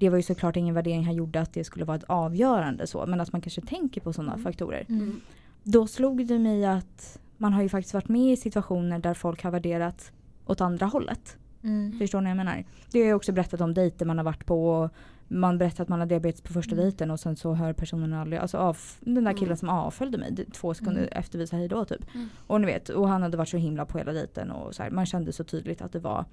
det 0.00 0.08
var 0.08 0.16
ju 0.16 0.22
såklart 0.22 0.56
ingen 0.56 0.74
värdering 0.74 1.04
han 1.04 1.14
gjorde 1.14 1.40
att 1.40 1.52
det 1.52 1.64
skulle 1.64 1.84
vara 1.84 1.96
ett 1.96 2.04
avgörande 2.04 2.86
så. 2.86 3.06
Men 3.06 3.20
att 3.20 3.32
man 3.32 3.40
kanske 3.40 3.60
tänker 3.60 4.00
på 4.00 4.12
sådana 4.12 4.32
Mm. 4.32 4.44
faktorer. 4.44 4.86
Mm. 4.88 5.20
Då 5.62 5.86
slog 5.86 6.26
det 6.26 6.38
mig 6.38 6.64
att 6.64 7.18
man 7.36 7.52
har 7.52 7.62
ju 7.62 7.68
faktiskt 7.68 7.94
varit 7.94 8.08
med 8.08 8.32
i 8.32 8.36
situationer 8.36 8.98
där 8.98 9.14
folk 9.14 9.42
har 9.42 9.50
värderat 9.50 10.12
åt 10.46 10.60
andra 10.60 10.86
hållet. 10.86 11.36
Mm. 11.62 11.98
Förstår 11.98 12.20
ni 12.20 12.24
vad 12.24 12.30
jag 12.30 12.36
menar? 12.36 12.64
Det 12.92 13.00
har 13.00 13.06
jag 13.08 13.16
också 13.16 13.32
berättat 13.32 13.60
om 13.60 13.74
dejter 13.74 14.06
man 14.06 14.18
har 14.18 14.24
varit 14.24 14.46
på. 14.46 14.68
Och 14.70 14.90
man 15.28 15.58
berättar 15.58 15.82
att 15.82 15.88
man 15.88 15.98
har 16.00 16.06
diabetes 16.06 16.40
på 16.40 16.52
första 16.52 16.72
Mm. 16.72 16.84
dejten 16.84 17.10
och 17.10 17.20
sen 17.20 17.36
så 17.36 17.52
hör 17.54 17.72
personen 17.72 18.12
aldrig, 18.12 18.40
alltså 18.40 18.58
av, 18.58 18.78
den 19.00 19.24
där 19.24 19.32
killen 19.32 19.46
Mm. 19.48 19.56
som 19.56 19.68
avföljde 19.68 20.18
mig 20.18 20.46
två 20.52 20.74
sekunder 20.74 21.00
Mm. 21.02 21.12
efter 21.18 21.38
vi 21.38 21.46
sa 21.46 21.56
hejdå 21.56 21.84
typ. 21.84 22.14
Mm. 22.14 22.28
Och 22.46 22.60
ni 22.60 22.66
vet, 22.66 22.88
och 22.88 23.08
han 23.08 23.22
hade 23.22 23.36
varit 23.36 23.48
så 23.48 23.56
himla 23.56 23.84
på 23.86 23.98
hela 23.98 24.12
dejten 24.12 24.50
och 24.50 24.74
så 24.74 24.82
här, 24.82 24.90
man 24.90 25.06
kände 25.06 25.32
så 25.32 25.44
tydligt 25.44 25.82
att 25.82 25.92
det 25.92 25.98
var 25.98 26.24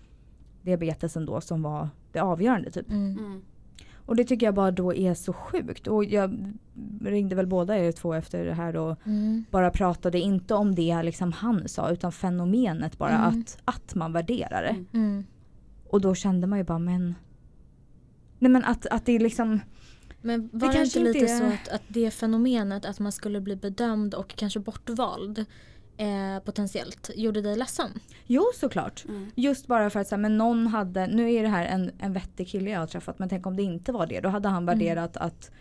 diabetesen 0.62 1.26
då 1.26 1.42
som 1.42 1.62
var 1.62 1.90
det 2.12 2.20
avgörande 2.20 2.72
typ. 2.72 2.90
Mm. 2.90 3.42
Och 4.08 4.16
det 4.16 4.24
tycker 4.24 4.46
jag 4.48 4.56
bara 4.56 4.72
då 4.72 4.94
är 4.94 5.14
så 5.14 5.34
sjukt. 5.34 5.88
Och 5.88 6.06
jag 6.06 6.54
ringde 7.02 7.36
väl 7.36 7.48
båda 7.48 7.78
er 7.78 7.92
två 7.92 8.14
efter 8.14 8.46
det 8.46 8.54
här 8.54 8.76
och 8.76 8.98
Mm. 9.06 9.46
bara 9.52 9.72
pratade 9.72 10.20
inte 10.20 10.54
om 10.54 10.76
det 10.76 11.04
liksom 11.04 11.32
han 11.32 11.68
sa 11.68 11.90
utan 11.92 12.12
fenomenet 12.12 12.98
bara 12.98 13.10
Mm. 13.26 13.28
att, 13.42 13.58
att 13.66 13.96
man 13.96 14.14
värderar 14.14 14.62
det. 14.64 14.70
Mm. 14.70 14.88
Mm. 14.94 15.26
Och 15.90 16.02
då 16.02 16.16
kände 16.16 16.48
man 16.48 16.58
ju 16.60 16.64
bara 16.66 16.80
men 16.80 17.16
Nej 18.40 18.52
men 18.52 18.64
att, 18.64 18.86
att 18.86 19.06
det 19.06 19.12
är 19.12 19.20
liksom 19.20 19.60
Men 20.22 20.50
var 20.54 20.68
det, 20.68 20.74
kanske 20.74 21.00
inte 21.00 21.10
inte 21.10 21.20
lite 21.22 21.34
är- 21.34 21.40
så 21.40 21.46
att, 21.46 21.68
att 21.76 21.82
det 21.88 22.12
fenomenet 22.12 22.86
att 22.86 23.00
man 23.00 23.12
skulle 23.12 23.42
bli 23.42 23.56
bedömd 23.56 24.14
och 24.14 24.36
kanske 24.36 24.60
bortvald 24.60 25.46
eh, 25.98 26.40
potentiellt 26.46 27.10
gjorde 27.16 27.42
dig 27.42 27.56
ledsen? 27.58 27.90
Jo 28.26 28.44
såklart. 28.56 29.06
Mm. 29.08 29.32
Just 29.36 29.68
bara 29.68 29.90
för 29.90 30.00
att 30.00 30.08
så 30.08 30.16
här, 30.16 30.22
men 30.22 30.38
någon 30.38 30.68
hade, 30.68 31.08
nu 31.08 31.34
är 31.34 31.44
det 31.44 31.50
här 31.50 31.66
en, 31.66 31.92
en 32.00 32.14
vettig 32.14 32.48
kille 32.48 32.70
jag 32.70 32.80
har 32.80 32.88
träffat 32.88 33.20
men 33.20 33.30
tänk 33.30 33.46
om 33.46 33.56
det 33.56 33.64
inte 33.64 33.92
var 33.92 34.06
det. 34.08 34.20
Då 34.22 34.30
hade 34.30 34.50
han 34.50 34.66
värderat 34.66 35.18
att 35.18 35.52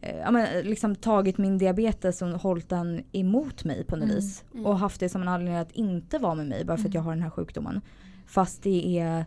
eh, 0.00 0.16
ja, 0.18 0.30
men, 0.30 0.64
liksom 0.64 0.96
tagit 0.96 1.38
min 1.38 1.58
diabetes 1.58 2.22
och 2.22 2.28
hållit 2.28 2.68
den 2.68 3.04
emot 3.12 3.64
mig 3.64 3.84
på 3.84 3.96
något 3.96 4.04
Mm. 4.04 4.16
vis. 4.16 4.44
Mm. 4.54 4.66
Och 4.66 4.78
haft 4.78 5.00
det 5.00 5.08
som 5.08 5.22
en 5.22 5.28
anledning 5.28 5.56
att 5.56 5.72
inte 5.72 6.18
vara 6.18 6.34
med 6.34 6.46
mig 6.46 6.64
bara 6.64 6.76
för 6.76 6.82
att 6.82 6.86
Mm. 6.86 6.94
jag 6.94 7.02
har 7.02 7.12
den 7.12 7.22
här 7.22 7.30
sjukdomen. 7.30 7.80
Fast 8.26 8.62
det 8.62 8.98
är 8.98 9.24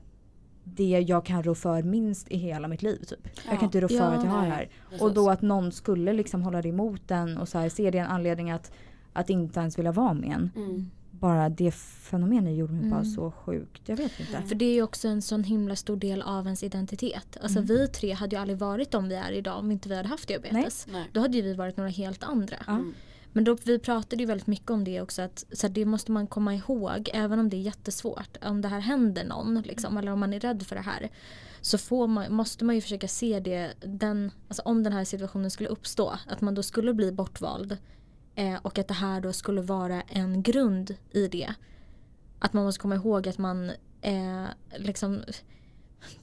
det 0.63 0.99
jag 1.07 1.25
kan 1.25 1.43
rå 1.43 1.55
för 1.55 1.83
minst 1.83 2.31
i 2.31 2.37
hela 2.37 2.67
mitt 2.67 2.81
liv. 2.83 2.97
Typ. 2.97 3.19
Jag 3.45 3.53
Ja. 3.53 3.57
kan 3.57 3.63
inte 3.65 3.81
rå 3.81 3.87
för 3.87 3.95
Ja, 3.95 4.03
att 4.03 4.23
jag 4.23 4.31
har 4.31 4.41
det 4.45 4.51
här. 4.51 4.69
precis. 4.89 5.01
Och 5.01 5.13
då 5.13 5.29
att 5.29 5.41
någon 5.41 5.71
skulle 5.71 6.13
liksom 6.13 6.41
hålla 6.41 6.61
det 6.61 6.69
emot 6.69 7.01
den 7.07 7.37
och 7.37 7.47
så 7.49 7.57
här, 7.57 7.69
se 7.69 7.91
det 7.91 7.97
en 7.97 8.07
anledning 8.07 8.51
att, 8.51 8.71
att 9.15 9.29
inte 9.29 9.59
ens 9.59 9.77
vilja 9.79 9.91
vara 9.91 10.13
med 10.13 10.31
en. 10.31 10.51
Mm. 10.55 10.91
Bara 11.11 11.49
det 11.49 11.71
fenomenet 11.75 12.55
gjorde 12.57 12.73
mig 12.73 12.89
bara 12.89 12.99
Mm. 12.99 13.11
så 13.11 13.31
sjukt. 13.31 13.81
Jag 13.89 13.97
vet 13.97 14.19
inte. 14.19 14.35
Mm. 14.35 14.47
För 14.47 14.55
det 14.55 14.65
är 14.65 14.73
ju 14.73 14.81
också 14.81 15.07
en 15.07 15.21
sån 15.21 15.43
himla 15.43 15.75
stor 15.75 15.97
del 15.97 16.21
av 16.21 16.45
ens 16.45 16.63
identitet. 16.63 17.37
Alltså 17.41 17.59
Mm. 17.59 17.67
vi 17.67 17.87
tre 17.87 18.13
hade 18.13 18.35
ju 18.35 18.41
aldrig 18.41 18.59
varit 18.59 18.91
de 18.91 19.07
vi 19.09 19.15
är 19.15 19.31
idag 19.31 19.59
om 19.59 19.71
inte 19.71 19.89
vi 19.89 19.95
hade 19.95 20.09
haft 20.09 20.27
diabetes. 20.27 20.87
Nej. 20.91 21.09
Då 21.13 21.19
hade 21.19 21.37
ju 21.37 21.43
vi 21.43 21.53
varit 21.53 21.77
några 21.77 21.89
helt 21.89 22.23
andra. 22.23 22.57
Mm. 22.67 22.93
Men 23.33 23.43
då, 23.43 23.57
vi 23.63 23.79
pratade 23.79 24.23
ju 24.23 24.25
väldigt 24.27 24.47
mycket 24.47 24.69
om 24.71 24.83
det 24.83 25.01
också 25.01 25.21
att 25.21 25.45
så 25.51 25.67
här, 25.67 25.73
det 25.73 25.85
måste 25.85 26.11
man 26.11 26.27
komma 26.27 26.55
ihåg 26.55 27.09
även 27.13 27.39
om 27.39 27.49
det 27.49 27.57
är 27.57 27.61
jättesvårt. 27.61 28.37
Om 28.45 28.61
det 28.61 28.67
här 28.67 28.79
händer 28.79 29.23
någon 29.25 29.61
liksom, 29.61 29.97
eller 29.97 30.11
om 30.11 30.19
man 30.19 30.33
är 30.33 30.39
rädd 30.39 30.63
för 30.63 30.75
det 30.75 30.81
här 30.81 31.09
så 31.61 31.77
får 31.77 32.07
man, 32.07 32.33
måste 32.33 32.65
man 32.65 32.75
ju 32.75 32.81
försöka 32.81 33.07
se 33.07 33.39
det, 33.39 33.73
den, 33.85 34.31
alltså 34.47 34.61
om 34.65 34.83
den 34.83 34.93
här 34.93 35.03
situationen 35.03 35.51
skulle 35.51 35.69
uppstå, 35.69 36.13
att 36.27 36.41
man 36.41 36.55
då 36.55 36.63
skulle 36.63 36.93
bli 36.93 37.11
bortvald 37.11 37.77
eh, 38.35 38.55
och 38.61 38.79
att 38.79 38.87
det 38.87 38.93
här 38.93 39.21
då 39.21 39.33
skulle 39.33 39.61
vara 39.61 40.01
en 40.01 40.43
grund 40.43 40.95
i 41.11 41.27
det. 41.27 41.53
Att 42.39 42.53
man 42.53 42.63
måste 42.63 42.81
komma 42.81 42.95
ihåg 42.95 43.27
att 43.27 43.37
man 43.37 43.71
eh, 44.01 44.45
liksom 44.77 45.23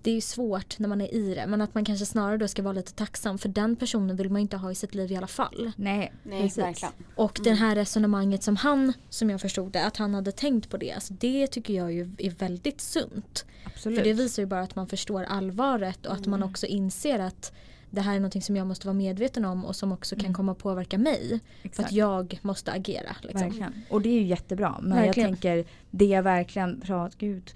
det 0.03 0.11
är 0.11 0.15
ju 0.15 0.21
svårt 0.21 0.79
när 0.79 0.89
man 0.89 1.01
är 1.01 1.15
i 1.15 1.35
det 1.35 1.47
men 1.47 1.61
att 1.61 1.75
man 1.75 1.85
kanske 1.85 2.07
snarare 2.07 2.37
då 2.37 2.49
ska 2.49 2.63
vara 2.63 2.73
lite 2.73 2.93
tacksam 2.93 3.39
för 3.39 3.49
den 3.49 3.77
personen 3.77 4.17
vill 4.17 4.31
man 4.31 4.41
inte 4.41 4.57
ha 4.57 4.71
i 4.71 4.75
sitt 4.75 4.95
liv 4.95 5.13
i 5.13 5.17
alla 5.17 5.27
fall. 5.27 5.73
Nej, 5.77 6.13
Nej, 6.23 6.43
precis. 6.43 6.59
verkligen. 6.59 6.93
Och 7.15 7.41
det 7.45 7.53
här 7.53 7.75
resonemanget 7.75 8.43
som 8.43 8.57
han, 8.57 8.93
som 9.09 9.31
jag 9.31 9.41
förstod 9.41 9.73
det, 9.73 9.85
att 9.85 9.97
han 9.97 10.15
hade 10.15 10.33
tänkt 10.33 10.71
på 10.71 10.77
det. 10.77 10.93
Alltså 10.93 11.15
det 11.15 11.47
tycker 11.47 11.75
jag 11.75 11.93
ju 11.93 12.11
är 12.19 12.31
väldigt 12.31 12.81
sunt. 12.81 13.45
Absolut. 13.65 13.99
För 13.99 14.05
det 14.05 14.13
visar 14.13 14.43
ju 14.43 14.47
bara 14.47 14.61
att 14.61 14.77
man 14.77 14.89
förstår 14.89 15.23
allvaret 15.23 16.07
och 16.07 16.13
att 16.13 16.27
man 16.27 16.43
också 16.43 16.67
inser 16.67 17.19
att 17.19 17.53
det 17.93 18.01
här 18.01 18.17
är 18.17 18.21
något 18.21 18.45
som 18.45 18.57
jag 18.57 18.67
måste 18.67 18.87
vara 18.87 18.95
medveten 18.95 19.45
om 19.45 19.65
och 19.65 19.77
som 19.77 19.93
också 19.93 20.15
kan 20.17 20.25
Mm. 20.25 20.35
komma 20.35 20.53
att 20.53 20.59
påverka 20.59 20.99
mig. 20.99 21.41
För 21.63 21.69
Exakt. 21.69 21.87
att 21.87 21.93
jag 21.93 22.39
måste 22.43 22.73
agera. 22.73 23.17
Liksom. 23.23 23.65
Och 23.91 24.03
det 24.03 24.09
är 24.09 24.21
ju 24.21 24.27
jättebra. 24.27 24.77
Men 24.83 24.91
Verkligen. 24.99 25.31
jag 25.31 25.41
tänker 25.41 25.65
det 25.91 26.05
jag 26.05 26.23
verkligen 26.23 26.81
pratar, 26.81 27.19
gud 27.19 27.51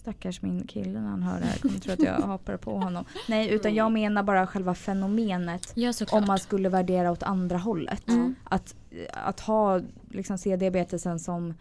stackars 0.00 0.42
min 0.42 0.66
kille 0.66 1.00
när 1.00 1.08
han 1.08 1.22
hör 1.22 1.40
det 1.40 1.46
här 1.46 1.58
kommer 1.58 1.78
tro 1.78 1.92
att 1.92 2.02
jag 2.02 2.14
hoppar 2.26 2.56
på 2.56 2.78
honom. 2.78 3.04
Nej 3.28 3.48
utan 3.50 3.74
jag 3.74 3.92
menar 3.92 4.22
bara 4.22 4.46
själva 4.46 4.74
fenomenet. 4.74 5.72
Ja. 5.74 5.92
Om 6.10 6.24
man 6.26 6.38
skulle 6.38 6.68
värdera 6.68 7.10
åt 7.10 7.22
andra 7.22 7.58
hållet. 7.58 8.08
Mm. 8.08 8.34
Att, 8.44 8.74
att 9.12 9.40
ha, 9.40 9.80
liksom 10.10 10.38
se 10.38 10.56
diabetesen 10.56 11.18
som 11.18 11.54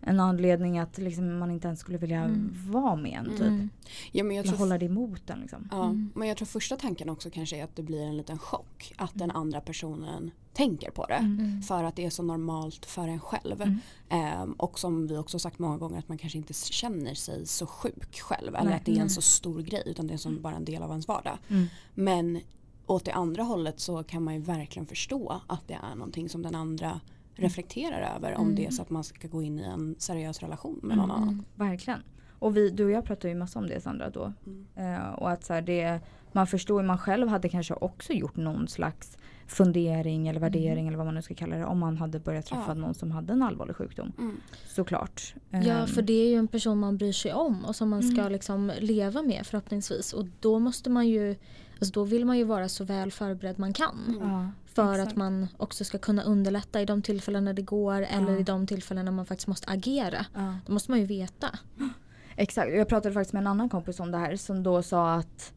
en 0.00 0.20
anledning 0.20 0.78
att 0.78 0.98
liksom 0.98 1.38
man 1.38 1.50
inte 1.50 1.68
ens 1.68 1.80
skulle 1.80 1.98
vilja 1.98 2.20
Mm. 2.24 2.52
vara 2.70 2.96
med 2.96 3.12
en. 3.18 3.30
Typ. 3.30 3.40
Mm. 3.40 3.70
Ja, 4.12 4.24
men 4.24 4.36
jag 4.36 4.42
Eller 4.42 4.52
tror 4.52 4.58
hålla 4.58 4.78
det 4.78 4.86
emot 4.86 5.26
den. 5.26 5.40
Liksom. 5.40 5.68
Ja, 5.70 5.84
Mm. 5.84 6.10
men 6.14 6.28
jag 6.28 6.36
tror 6.36 6.46
första 6.46 6.76
tanken 6.76 7.08
också 7.08 7.30
kanske 7.30 7.56
är 7.56 7.64
att 7.64 7.76
det 7.76 7.82
blir 7.82 8.02
en 8.02 8.16
liten 8.16 8.38
chock 8.38 8.92
att 8.96 9.10
den 9.14 9.30
andra 9.30 9.60
personen 9.60 10.30
tänker 10.52 10.90
på 10.90 11.06
det. 11.06 11.14
Mm. 11.14 11.62
För 11.62 11.84
att 11.84 11.96
det 11.96 12.04
är 12.04 12.10
så 12.10 12.22
normalt 12.22 12.86
för 12.86 13.08
en 13.08 13.20
själv. 13.20 13.62
Mm. 13.62 13.78
Ehm, 14.08 14.52
och 14.52 14.78
som 14.78 15.06
vi 15.06 15.16
också 15.16 15.38
sagt 15.38 15.58
många 15.58 15.78
gånger 15.78 15.98
att 15.98 16.08
man 16.08 16.18
kanske 16.18 16.38
inte 16.38 16.52
känner 16.54 17.14
sig 17.14 17.46
så 17.46 17.66
sjuk 17.66 18.20
själv. 18.20 18.54
Eller 18.54 18.64
Nej. 18.70 18.74
att 18.74 18.84
det 18.84 18.96
är 18.96 19.00
en 19.00 19.10
så 19.10 19.22
stor 19.22 19.62
grej 19.62 19.82
utan 19.86 20.06
det 20.06 20.14
är 20.14 20.18
som 20.18 20.42
bara 20.42 20.56
en 20.56 20.64
del 20.64 20.82
av 20.82 20.90
ens 20.90 21.08
vardag. 21.08 21.38
Mm. 21.48 21.66
Men 21.94 22.40
åt 22.86 23.04
det 23.04 23.12
andra 23.12 23.42
hållet 23.42 23.80
så 23.80 24.02
kan 24.02 24.22
man 24.22 24.34
ju 24.34 24.40
verkligen 24.40 24.86
förstå 24.86 25.40
att 25.46 25.68
det 25.68 25.78
är 25.90 25.94
någonting 25.94 26.28
som 26.28 26.42
den 26.42 26.54
andra 26.54 27.00
reflekterar 27.36 28.14
över 28.16 28.34
om 28.34 28.42
Mm. 28.44 28.54
det 28.56 28.66
är 28.66 28.70
så 28.70 28.82
att 28.82 28.90
man 28.90 29.04
ska 29.04 29.28
gå 29.28 29.42
in 29.42 29.58
i 29.58 29.62
en 29.62 29.94
seriös 29.98 30.40
relation 30.40 30.80
med 30.82 30.96
någon 30.96 31.10
annan. 31.10 31.28
Mm. 31.28 31.44
Verkligen. 31.54 32.00
Och 32.38 32.56
vi, 32.56 32.70
du 32.70 32.84
och 32.84 32.90
jag 32.90 33.04
pratade 33.04 33.28
ju 33.28 33.34
massa 33.34 33.58
om 33.58 33.66
det 33.66 33.80
Sandra 33.80 34.10
då. 34.10 34.32
Mm. 34.46 34.66
Eh, 34.94 35.08
och 35.12 35.30
att 35.30 35.44
så 35.44 35.52
här, 35.54 35.62
det, 35.62 36.00
man 36.32 36.46
förstår 36.46 36.80
ju, 36.82 36.86
man 36.86 36.98
själv 36.98 37.28
hade 37.28 37.48
kanske 37.48 37.74
också 37.74 38.12
gjort 38.12 38.36
någon 38.36 38.68
slags 38.68 39.18
fundering 39.46 40.28
eller 40.28 40.40
värdering 40.40 40.88
eller 40.88 40.96
vad 40.96 41.06
man 41.06 41.14
nu 41.14 41.22
ska 41.22 41.34
kalla 41.34 41.56
det. 41.56 41.64
Om 41.64 41.78
man 41.78 41.96
hade 41.96 42.18
börjat 42.20 42.46
träffa 42.46 42.64
Ja. 42.68 42.74
någon 42.74 42.94
som 42.94 43.10
hade 43.10 43.32
en 43.32 43.42
allvarlig 43.42 43.76
sjukdom. 43.76 44.12
Mm. 44.18 44.36
Såklart. 44.66 45.34
Ja 45.50 45.58
Ehm, 45.58 45.86
för 45.86 46.02
det 46.02 46.12
är 46.12 46.28
ju 46.28 46.34
en 46.36 46.48
person 46.48 46.78
man 46.78 46.96
bryr 46.96 47.12
sig 47.12 47.32
om 47.32 47.64
och 47.64 47.76
som 47.76 47.88
man 47.88 48.02
ska 48.02 48.20
Mm. 48.20 48.32
liksom 48.32 48.72
leva 48.80 49.22
med 49.22 49.46
förhoppningsvis. 49.46 50.12
Och 50.12 50.26
då 50.40 50.58
måste 50.58 50.90
man 50.90 51.08
ju, 51.08 51.36
alltså 51.78 51.92
då 51.92 52.04
vill 52.04 52.24
man 52.24 52.38
ju 52.38 52.44
vara 52.44 52.68
så 52.68 52.84
väl 52.84 53.12
förberedd 53.12 53.58
man 53.58 53.72
kan. 53.72 54.16
Mm. 54.22 54.48
För 54.66 54.92
exakt. 54.94 55.08
att 55.10 55.16
man 55.16 55.48
också 55.56 55.84
ska 55.84 55.98
kunna 55.98 56.22
underlätta 56.22 56.80
i 56.80 56.84
de 56.84 57.02
tillfällen 57.02 57.44
när 57.44 57.52
det 57.52 57.62
går 57.62 58.02
eller 58.02 58.32
Ja. 58.32 58.38
i 58.38 58.42
de 58.42 58.66
tillfällen 58.66 59.04
när 59.04 59.12
man 59.12 59.26
faktiskt 59.26 59.48
måste 59.48 59.70
agera. 59.70 60.26
Ja. 60.34 60.54
Då 60.66 60.72
måste 60.72 60.90
man 60.90 61.00
ju 61.00 61.06
veta. 61.06 61.48
Exakt, 62.36 62.72
jag 62.74 62.88
pratade 62.88 63.12
faktiskt 63.14 63.32
med 63.32 63.40
en 63.40 63.46
annan 63.46 63.68
kompis 63.68 64.00
om 64.00 64.10
det 64.10 64.18
här 64.18 64.36
som 64.36 64.62
då 64.62 64.82
sa 64.82 65.14
att 65.14 65.52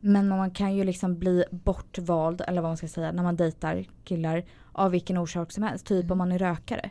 men 0.00 0.28
man 0.28 0.50
kan 0.50 0.74
ju 0.76 0.84
liksom 0.84 1.18
bli 1.18 1.44
bortvald 1.50 2.40
eller 2.40 2.62
vad 2.62 2.70
man 2.70 2.76
ska 2.76 2.88
säga 2.88 3.12
när 3.12 3.22
man 3.22 3.36
dejtar 3.36 3.84
killar 4.04 4.44
av 4.72 4.90
vilken 4.90 5.18
orsak 5.18 5.52
som 5.52 5.62
helst. 5.62 5.86
Typ 5.86 6.10
om 6.10 6.18
man 6.18 6.32
är 6.32 6.38
rökare. 6.38 6.90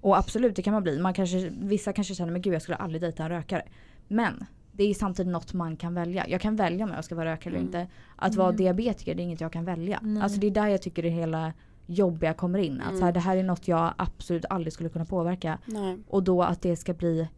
Och 0.00 0.18
absolut 0.18 0.56
det 0.56 0.62
kan 0.62 0.72
man 0.72 0.82
bli. 0.82 0.98
Man 0.98 1.14
kanske, 1.14 1.50
vissa 1.60 1.92
kanske 1.92 2.14
känner 2.14 2.32
men 2.32 2.42
gud 2.42 2.54
jag 2.54 2.62
skulle 2.62 2.76
aldrig 2.76 3.02
dejta 3.02 3.22
en 3.22 3.28
rökare. 3.28 3.62
Men 4.08 4.44
det 4.76 4.84
är 4.84 4.94
samtidigt 4.94 5.32
något 5.32 5.52
man 5.52 5.76
kan 5.76 5.94
välja. 5.94 6.28
Jag 6.28 6.40
kan 6.40 6.56
välja 6.56 6.84
om 6.84 6.90
jag 6.92 7.04
ska 7.04 7.14
vara 7.14 7.32
rökare 7.32 7.48
eller 7.54 7.58
Mm. 7.58 7.66
inte. 7.66 7.86
Att 8.16 8.34
vara 8.34 8.48
Mm. 8.48 8.56
diabetiker 8.56 9.14
det 9.14 9.22
är 9.22 9.24
inget 9.24 9.40
jag 9.40 9.52
kan 9.52 9.64
välja. 9.64 9.98
Nej. 10.02 10.22
Alltså 10.22 10.40
det 10.40 10.46
är 10.46 10.50
där 10.50 10.66
jag 10.68 10.82
tycker 10.82 11.02
det 11.02 11.08
hela 11.08 11.52
jobbiga 11.86 12.34
kommer 12.34 12.58
in. 12.58 12.80
Att 12.80 12.86
så 12.88 12.94
här, 12.94 13.02
Mm. 13.02 13.14
det 13.14 13.20
här 13.20 13.36
är 13.36 13.42
något 13.42 13.68
jag 13.68 13.94
absolut 13.96 14.44
aldrig 14.50 14.72
skulle 14.72 14.88
kunna 14.88 15.04
påverka. 15.04 15.58
Nej. 15.66 15.98
Och 16.08 16.22
då 16.22 16.42
att 16.42 16.62
det 16.62 16.76
ska 16.76 16.94
bli 16.94 17.28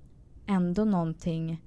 ändå 0.46 0.84
någonting 0.84 1.62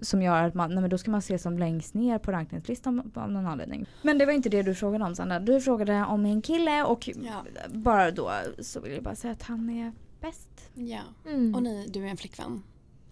som 0.00 0.22
gör 0.22 0.42
att 0.42 0.54
man, 0.54 0.70
nej 0.70 0.80
men 0.80 0.90
då 0.90 0.98
ska 0.98 1.10
man 1.10 1.22
se 1.22 1.38
som 1.38 1.58
längst 1.58 1.94
ner 1.94 2.18
på 2.18 2.32
rankningslistan 2.32 3.12
av 3.14 3.30
någon 3.32 3.46
anledning. 3.46 3.86
Men 4.02 4.18
det 4.18 4.26
var 4.26 4.32
inte 4.32 4.48
det 4.48 4.62
du 4.62 4.74
frågade 4.74 5.04
om 5.04 5.14
Sandra. 5.14 5.40
Du 5.40 5.60
frågade 5.60 6.04
om 6.04 6.22
min 6.22 6.42
kille 6.42 6.84
och 6.84 7.08
Ja. 7.08 7.44
bara 7.74 8.10
då 8.10 8.30
så 8.58 8.80
vill 8.80 8.92
jag 8.92 9.02
bara 9.02 9.14
säga 9.14 9.32
att 9.32 9.42
han 9.42 9.70
är 9.70 9.92
bäst. 10.20 10.70
Ja. 10.74 11.00
Mm. 11.26 11.54
Och 11.54 11.62
ni, 11.62 11.86
du 11.92 12.04
är 12.06 12.08
en 12.10 12.16
flickvän. 12.16 12.62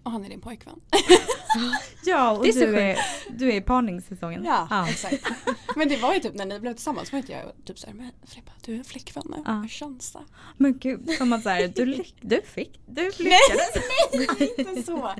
Och 0.05 0.11
han 0.11 0.25
är 0.25 0.29
din 0.29 0.41
pojkvän. 0.41 0.79
Ja 2.05 2.31
och 2.31 2.43
Det 2.43 2.49
är 2.49 2.53
så 2.53 2.59
du, 2.59 2.77
är, 2.79 2.97
du 3.29 3.51
är 3.51 3.55
i 3.55 3.61
parningssäsongen. 3.61 4.43
Ja, 4.45 4.87
exakt. 4.89 5.27
Men 5.75 5.89
det 5.89 5.97
var 5.97 6.13
ju 6.13 6.19
typ 6.19 6.33
när 6.33 6.45
ni 6.45 6.59
blev 6.59 6.73
tillsammans 6.73 7.11
var 7.11 7.17
inte 7.19 7.31
jag 7.31 7.41
typ 7.65 7.79
såhär, 7.79 7.93
men 7.93 8.11
Filippa 8.25 8.51
du 8.61 8.73
är 8.73 8.77
en 8.77 8.83
flickvän 8.83 9.23
nu, 9.29 9.43
Ja. 9.45 9.51
hur 9.53 9.67
känns 9.69 10.11
det? 10.11 10.19
Men 10.57 10.77
gud, 10.77 11.09
som 11.17 11.33
att 11.33 11.43
såhär, 11.43 11.67
du, 11.75 11.85
lyck- 11.85 12.15
du 12.21 12.41
fick, 12.41 12.79
du 12.87 13.03
lyckades. 13.03 14.57
Inte 14.57 14.83
så. 14.83 15.11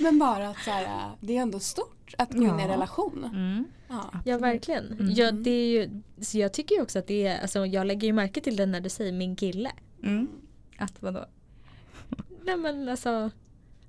Men 0.00 0.18
bara 0.18 0.48
att 0.48 0.58
så 0.64 0.70
här, 0.70 1.10
det 1.20 1.36
är 1.36 1.42
ändå 1.42 1.60
stort 1.60 2.14
att 2.18 2.32
gå 2.32 2.38
in 2.38 2.44
i 2.44 2.48
en 2.48 2.58
Ja. 2.58 2.68
relation. 2.68 3.24
Mm. 3.24 3.64
Ja. 3.88 4.10
Ja 4.24 4.38
verkligen. 4.38 4.92
Mm. 4.92 5.12
Ja, 5.12 5.30
det 5.32 5.50
är 5.50 5.66
ju, 5.68 6.02
så 6.20 6.38
jag 6.38 6.52
tycker 6.52 6.74
ju 6.74 6.82
också 6.82 6.98
att 6.98 7.06
det 7.06 7.26
är, 7.26 7.40
alltså, 7.42 7.66
jag 7.66 7.86
lägger 7.86 8.06
ju 8.06 8.12
märke 8.12 8.40
till 8.40 8.56
det 8.56 8.66
när 8.66 8.80
du 8.80 8.88
säger 8.88 9.12
min 9.12 9.36
kille. 9.36 9.70
Mm. 10.02 10.28
Att 10.78 11.02
vadå? 11.02 11.26
Nej 12.44 12.56
men 12.56 12.88
alltså, 12.88 13.30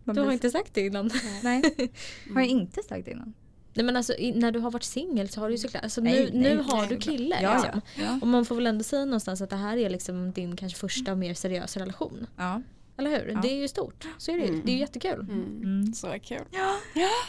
Man 0.07 0.15
du 0.15 0.21
har 0.21 0.27
blir- 0.27 0.33
inte 0.33 0.49
sagt 0.51 0.73
det 0.73 0.81
innan. 0.85 1.11
Nej, 1.43 1.61
har 2.33 2.41
jag 2.41 2.49
inte 2.49 2.83
sagt 2.83 3.07
innan? 3.07 3.33
Nej 3.73 3.85
men 3.85 3.95
alltså 3.97 4.13
i, 4.13 4.31
när 4.31 4.51
du 4.51 4.59
har 4.59 4.71
varit 4.71 4.83
singel 4.83 5.29
så 5.29 5.39
har 5.41 5.47
du 5.47 5.53
ju 5.53 5.57
såklart, 5.57 5.83
alltså, 5.83 6.01
Nej, 6.01 6.13
nu, 6.33 6.39
nej, 6.39 6.55
nu 6.55 6.61
har 6.63 6.85
du 6.85 6.97
kille. 6.97 7.39
Ja, 7.41 7.53
liksom. 7.53 7.81
ja. 7.95 8.01
ja. 8.03 8.19
Och 8.21 8.27
man 8.27 8.45
får 8.45 8.55
väl 8.55 8.67
ändå 8.67 8.83
säga 8.83 9.05
någonstans 9.05 9.41
att 9.41 9.49
det 9.49 9.55
här 9.55 9.77
är 9.77 9.89
liksom 9.89 10.31
din 10.31 10.55
kanske 10.55 10.79
första 10.79 11.15
mer 11.15 11.33
seriösa 11.33 11.79
relation. 11.79 12.27
ja. 12.37 12.61
Eller 12.97 13.09
hur? 13.09 13.31
Ja. 13.33 13.39
Det 13.41 13.47
är 13.51 13.55
ju 13.55 13.67
stort. 13.67 14.07
Så 14.17 14.31
är 14.31 14.35
det 14.35 14.41
ju. 14.43 14.49
Mm. 14.49 14.61
Det 14.65 14.71
är 14.71 14.73
ju 14.73 14.79
jättekul. 14.79 15.19
Mm. 15.19 15.61
Mm. 15.63 15.93
Så 15.93 16.07
kul. 16.23 16.41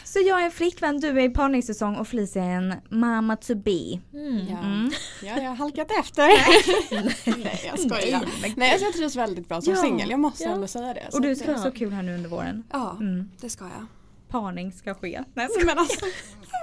Så 0.03 0.19
jag 0.19 0.41
är 0.41 0.45
en 0.45 0.51
flickvän, 0.51 0.99
du 0.99 1.07
är 1.09 1.19
i 1.19 1.29
parningssäsong 1.29 1.95
och 1.95 2.07
Felicia 2.07 2.43
är 2.43 2.49
en 2.57 2.73
mamma 2.89 3.35
to 3.35 3.55
be. 3.55 3.99
Mm. 4.13 4.37
Ja. 4.49 4.57
Mm. 4.59 4.91
ja, 5.23 5.41
jag 5.43 5.49
har 5.49 5.55
halkat 5.55 5.91
efter. 5.99 6.27
Nej, 6.27 7.61
jag 7.65 7.79
skojar. 7.79 8.21
Nej, 8.57 8.71
alltså, 8.71 8.85
jag 8.85 8.93
trivs 8.93 9.15
väldigt 9.15 9.47
bra 9.47 9.61
som 9.61 9.73
Ja. 9.73 9.81
singel. 9.81 10.09
Jag 10.09 10.19
måste 10.19 10.43
Ja. 10.43 10.49
ändå 10.51 10.67
säga 10.67 10.93
det. 10.93 11.09
Och 11.13 11.21
du 11.21 11.35
ska 11.35 11.45
ha 11.45 11.51
ja. 11.57 11.63
så 11.63 11.71
kul 11.71 11.91
här 11.93 12.03
nu 12.03 12.15
under 12.15 12.29
våren. 12.29 12.63
Ja, 12.71 12.97
Mm. 12.99 13.29
det 13.41 13.49
ska 13.49 13.63
jag. 13.65 13.85
parning 14.29 14.71
ska 14.71 14.93
ske. 14.93 15.23
Nej, 15.33 15.47
Men 15.65 15.77
alltså, 15.77 16.05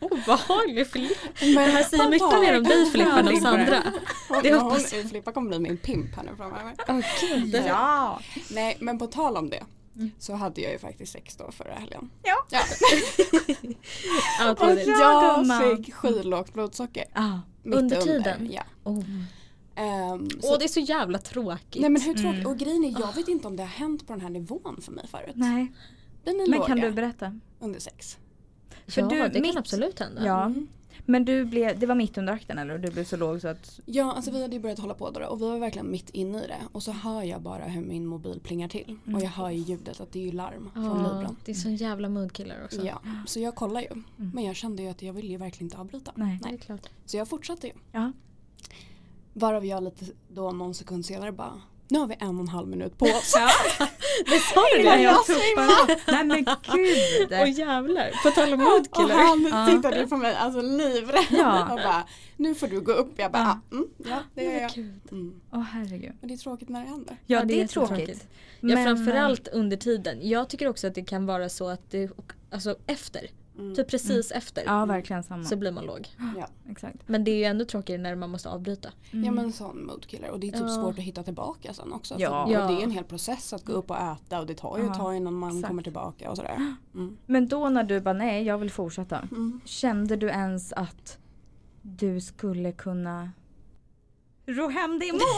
Obehaglig 0.00 0.86
Filippa. 0.86 1.28
men 1.40 1.54
Det 1.54 1.60
här 1.60 1.82
säger 1.82 2.08
mycket 2.08 2.40
mer 2.40 2.56
om 2.56 2.62
dig 2.64 2.90
Filippa 2.90 3.18
än 3.18 3.28
om 3.28 3.36
Sandra. 3.40 3.82
Det 4.42 4.54
hoppas 4.54 4.92
hon, 4.92 5.08
Filippa 5.08 5.32
kommer 5.32 5.48
bli 5.48 5.58
min 5.58 5.76
pimp 5.76 6.14
här 6.16 6.22
nu 6.22 6.30
framöver. 6.36 6.74
Okej. 6.88 7.62
Ja! 7.66 8.20
Nej 8.50 8.76
men 8.80 8.98
på 8.98 9.06
tal 9.06 9.36
om 9.36 9.50
det 9.50 9.64
så 10.18 10.34
hade 10.34 10.60
jag 10.60 10.72
ju 10.72 10.78
faktiskt 10.78 11.12
sex 11.12 11.36
då 11.36 11.50
förra 11.52 11.74
helgen. 11.74 12.10
Ja. 12.22 12.34
ja. 12.50 12.60
Och 14.50 14.68
jag 14.68 15.76
fick 15.76 15.94
skylågt 15.94 16.52
blodsocker. 16.52 17.04
Ah. 17.14 17.38
Under 17.64 18.00
tiden? 18.00 18.48
Ja. 18.52 18.62
Oh. 18.84 19.00
Så- 20.40 20.52
Åh 20.52 20.58
det 20.58 20.64
är 20.64 20.68
så 20.68 20.80
jävla 20.80 21.18
tråkigt. 21.18 21.80
Nej 21.80 21.90
men 21.90 22.02
hur 22.02 22.14
tråkigt. 22.14 22.34
Mm. 22.40 22.46
Och 22.46 22.58
grejen 22.58 22.84
är 22.84 23.00
jag 23.00 23.14
vet 23.14 23.28
inte 23.28 23.48
om 23.48 23.56
det 23.56 23.62
har 23.62 23.68
hänt 23.70 24.06
på 24.06 24.12
den 24.12 24.22
här 24.22 24.30
nivån 24.30 24.78
för 24.82 24.92
mig 24.92 25.08
förut. 25.10 25.32
Nej, 25.34 25.72
men 26.24 26.50
låga 26.50 26.66
kan 26.66 26.80
du 26.80 26.90
berätta? 26.90 27.38
under 27.60 27.80
sex? 27.80 28.18
För 28.90 29.00
ja 29.00 29.08
du, 29.08 29.28
det 29.28 29.40
mitt- 29.40 29.52
kan 29.52 29.58
absolut 29.58 29.98
hända. 29.98 30.26
Ja, 30.26 30.44
Mm. 30.44 30.66
men 31.06 31.24
du 31.24 31.44
blev, 31.44 31.78
det 31.78 31.86
var 31.86 31.94
mitt 31.94 32.18
under 32.18 32.32
akten 32.32 32.58
eller? 32.58 32.78
Du 32.78 32.90
blev 32.90 33.04
så 33.04 33.16
låg 33.16 33.40
så 33.40 33.48
att... 33.48 33.80
Ja, 33.86 34.12
alltså 34.12 34.30
vi 34.30 34.42
hade 34.42 34.54
ju 34.56 34.60
börjat 34.62 34.78
hålla 34.78 34.94
på 34.94 35.10
då 35.10 35.26
och 35.26 35.40
vi 35.42 35.44
var 35.48 35.58
verkligen 35.58 35.90
mitt 35.90 36.10
inne 36.10 36.44
i 36.44 36.46
det. 36.46 36.58
Och 36.72 36.82
så 36.82 36.92
hör 36.92 37.22
jag 37.22 37.42
bara 37.42 37.64
hur 37.64 37.82
min 37.82 38.06
mobil 38.06 38.40
plingar 38.44 38.68
till. 38.68 38.98
Mm. 39.06 39.14
Och 39.16 39.22
jag 39.22 39.30
hör 39.30 39.50
ju 39.50 39.58
ljudet 39.58 40.00
att 40.00 40.12
det 40.12 40.18
är 40.18 40.24
ju 40.24 40.32
larm 40.32 40.70
från 40.74 40.84
Ja, 40.84 40.94
Libran. 40.96 41.36
det 41.44 41.52
är 41.52 41.54
sån 41.54 41.76
jävla 41.76 42.08
moodkiller 42.08 42.64
också. 42.64 42.86
Ja, 42.86 43.02
så 43.26 43.40
jag 43.40 43.54
kollar 43.54 43.80
ju. 43.80 43.88
Men 44.16 44.44
jag 44.44 44.56
kände 44.56 44.82
ju 44.82 44.88
att 44.88 45.02
jag 45.02 45.12
ville 45.12 45.28
ju 45.28 45.36
verkligen 45.36 45.66
inte 45.66 45.78
avbryta. 45.78 46.12
Nej. 46.14 46.38
Det 46.42 46.48
är 46.48 46.56
klart. 46.56 46.86
Så 47.06 47.16
jag 47.16 47.28
fortsatte 47.28 47.66
ju. 47.66 47.72
Ja. 47.92 48.12
Varav 49.32 49.64
jag 49.66 49.82
lite 49.84 50.04
då 50.28 50.50
någon 50.50 50.74
sekund 50.74 51.06
senare 51.06 51.32
bara 51.32 51.60
nu 51.90 51.98
har 51.98 52.06
vi 52.06 52.16
en 52.20 52.28
och 52.34 52.40
en 52.40 52.48
halv 52.48 52.68
minut 52.68 52.98
på 52.98 53.04
oss. 53.06 53.34
Det 54.26 54.38
sa 54.54 54.60
du 54.76 54.82
det? 54.82 55.02
jag 55.02 55.24
tupparna. 55.26 55.96
Nej 56.08 56.24
men 56.24 56.44
gud! 56.44 57.28
Åh 57.40 57.50
jävlar. 57.50 58.10
På 58.22 58.30
tal 58.30 58.52
om 58.52 58.60
Och 58.60 58.66
moodkiller. 58.66 59.14
han 59.14 59.46
Ja. 59.50 59.74
tittade 59.76 60.06
på 60.06 60.16
mig 60.16 60.34
alltså 60.34 60.60
livrädd 60.60 61.24
Ja. 61.30 61.62
och 61.62 61.76
bara 61.76 62.04
nu 62.36 62.54
får 62.54 62.66
du 62.66 62.80
gå 62.80 62.92
upp. 62.92 63.12
Jag 63.16 63.32
bara 63.32 63.42
Ja. 63.42 63.60
ja, 63.70 63.76
mm, 63.76 63.88
ja 64.10 64.18
det 64.34 64.44
gör 64.44 64.52
jag. 64.60 64.78
Mm. 65.12 65.40
Åh 65.52 65.60
herregud. 65.62 66.12
Men 66.20 66.28
det 66.28 66.34
är 66.34 66.38
tråkigt 66.38 66.68
när 66.68 66.80
det 66.80 66.88
händer. 66.88 67.16
Ja, 67.26 67.44
det 67.44 67.54
är 67.54 67.58
jättetråkigt. 67.58 67.96
tråkigt. 67.96 68.26
Ja 68.60 68.74
Men, 68.74 68.84
framförallt 68.84 69.48
under 69.48 69.76
tiden. 69.76 70.18
Jag 70.28 70.48
tycker 70.48 70.68
också 70.68 70.86
att 70.86 70.94
det 70.94 71.02
kan 71.02 71.26
vara 71.26 71.48
så 71.48 71.68
att 71.68 71.90
det, 71.90 72.10
alltså 72.50 72.76
efter, 72.86 73.26
Mm. 73.60 73.74
typ 73.74 73.88
precis 73.90 74.30
efter 74.32 74.62
Ja 74.66 74.84
verkligen 74.84 75.22
samma. 75.22 75.44
så 75.44 75.56
blir 75.56 75.70
man 75.72 75.84
låg. 75.84 76.08
Ja. 76.38 76.48
Exakt. 76.70 76.96
Men 77.06 77.24
det 77.24 77.30
är 77.30 77.36
ju 77.36 77.44
ännu 77.44 77.64
tråkigare 77.64 78.02
när 78.02 78.14
man 78.16 78.30
måste 78.30 78.48
avbryta. 78.48 78.88
Mm. 79.12 79.24
ja 79.24 79.32
men 79.32 79.52
sån 79.52 79.86
moodkiller 79.86 80.30
och 80.30 80.40
det 80.40 80.46
är 80.48 80.52
typ 80.52 80.60
Ja. 80.60 80.68
svårt 80.68 80.98
att 80.98 81.04
hitta 81.04 81.22
tillbaka 81.22 81.72
sen 81.74 81.92
också. 81.92 82.14
Ja. 82.18 82.46
För 82.46 82.52
Ja. 82.52 82.66
Det 82.66 82.72
är 82.80 82.82
en 82.84 82.90
hel 82.90 83.04
process 83.04 83.52
att 83.52 83.64
gå 83.64 83.72
upp 83.72 83.90
och 83.90 83.96
äta 83.96 84.40
och 84.40 84.46
det 84.46 84.54
tar 84.54 84.78
ju 84.78 84.86
ett 84.86 84.94
tag 84.94 85.16
innan 85.16 85.34
man 85.34 85.50
exakt. 85.50 85.66
kommer 85.68 85.82
tillbaka 85.82 86.30
och 86.30 86.36
sådär. 86.36 86.74
Mm. 86.94 87.16
Men 87.26 87.48
då 87.48 87.68
när 87.68 87.84
du 87.84 88.00
bara 88.00 88.14
nej 88.14 88.44
jag 88.44 88.58
vill 88.58 88.70
fortsätta. 88.70 89.18
Mm. 89.18 89.60
Kände 89.64 90.16
du 90.16 90.28
ens 90.28 90.72
att 90.72 91.18
du 91.82 92.20
skulle 92.20 92.72
kunna 92.72 93.30
ro 94.46 94.68
hem 94.68 94.98
det 94.98 95.06
i 95.06 95.12
mål? 95.12 95.20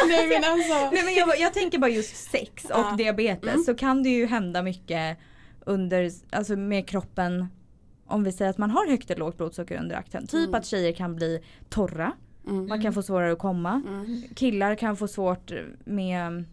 Nej 0.07 0.27
men 0.27 0.43
alltså. 0.51 0.73
Nej 0.93 1.03
men 1.05 1.13
jag, 1.13 1.39
jag 1.39 1.53
tänker 1.53 1.79
bara 1.79 1.91
just 1.91 2.15
sex 2.31 2.65
och 2.65 2.71
Ja. 2.71 2.95
diabetes 2.97 3.49
Mm. 3.53 3.63
så 3.63 3.75
kan 3.75 4.03
det 4.03 4.09
ju 4.09 4.25
hända 4.25 4.61
mycket 4.63 5.17
under, 5.65 6.11
alltså 6.31 6.55
med 6.55 6.87
kroppen 6.87 7.47
om 8.07 8.23
vi 8.23 8.31
säger 8.31 8.51
att 8.51 8.57
man 8.57 8.71
har 8.71 8.87
högt 8.87 9.11
eller 9.11 9.19
lågt 9.19 9.37
blodsocker 9.37 9.79
under 9.79 9.95
akten. 9.95 10.27
Typ 10.27 10.47
Mm. 10.47 10.55
att 10.55 10.65
tjejer 10.65 10.93
kan 10.93 11.15
bli 11.15 11.39
torra, 11.69 12.13
Mm. 12.47 12.67
man 12.67 12.81
kan 12.81 12.93
få 12.93 13.03
svårare 13.03 13.31
att 13.31 13.39
komma. 13.39 13.81
Mm. 13.87 14.21
Killar 14.35 14.75
kan 14.75 14.97
få 14.97 15.07
svårt 15.07 15.51
med 15.85 16.43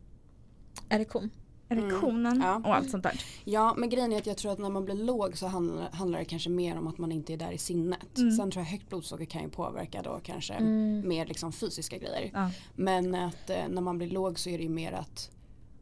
Erektion. 0.89 1.31
Erektionen 1.69 2.33
Mm. 2.37 2.47
Ja. 2.49 2.61
och 2.69 2.75
allt 2.77 2.91
sånt 2.91 3.03
där. 3.03 3.21
Ja 3.45 3.75
men 3.77 3.89
grejen 3.91 4.13
är 4.13 4.17
att 4.19 4.27
jag 4.27 4.37
tror 4.37 4.53
att 4.53 4.59
när 4.59 4.71
man 4.71 4.85
blir 4.85 4.95
låg 4.95 5.37
så 5.39 5.47
handlar, 5.47 5.91
handlar 5.93 6.19
det 6.19 6.25
kanske 6.25 6.51
mer 6.51 6.79
om 6.79 6.87
att 6.87 6.99
man 6.99 7.13
inte 7.13 7.33
är 7.33 7.37
där 7.37 7.51
i 7.53 7.59
sinnet. 7.59 8.19
Mm. 8.19 8.31
Sen 8.37 8.51
tror 8.51 8.65
jag 8.65 8.71
högt 8.71 8.89
blodsocker 8.89 9.25
kan 9.25 9.43
ju 9.43 9.49
påverka 9.49 10.03
då 10.03 10.21
kanske 10.23 10.55
Mm. 10.55 11.09
mer 11.09 11.27
liksom 11.27 11.53
fysiska 11.53 11.99
grejer. 11.99 12.31
Ja. 12.35 12.51
Men 12.77 13.15
att 13.15 13.51
eh, 13.51 13.69
när 13.69 13.83
man 13.83 13.99
blir 13.99 14.11
låg 14.11 14.39
så 14.39 14.49
är 14.51 14.59
det 14.59 14.65
ju 14.65 14.71
mer 14.71 14.93
att 14.93 15.31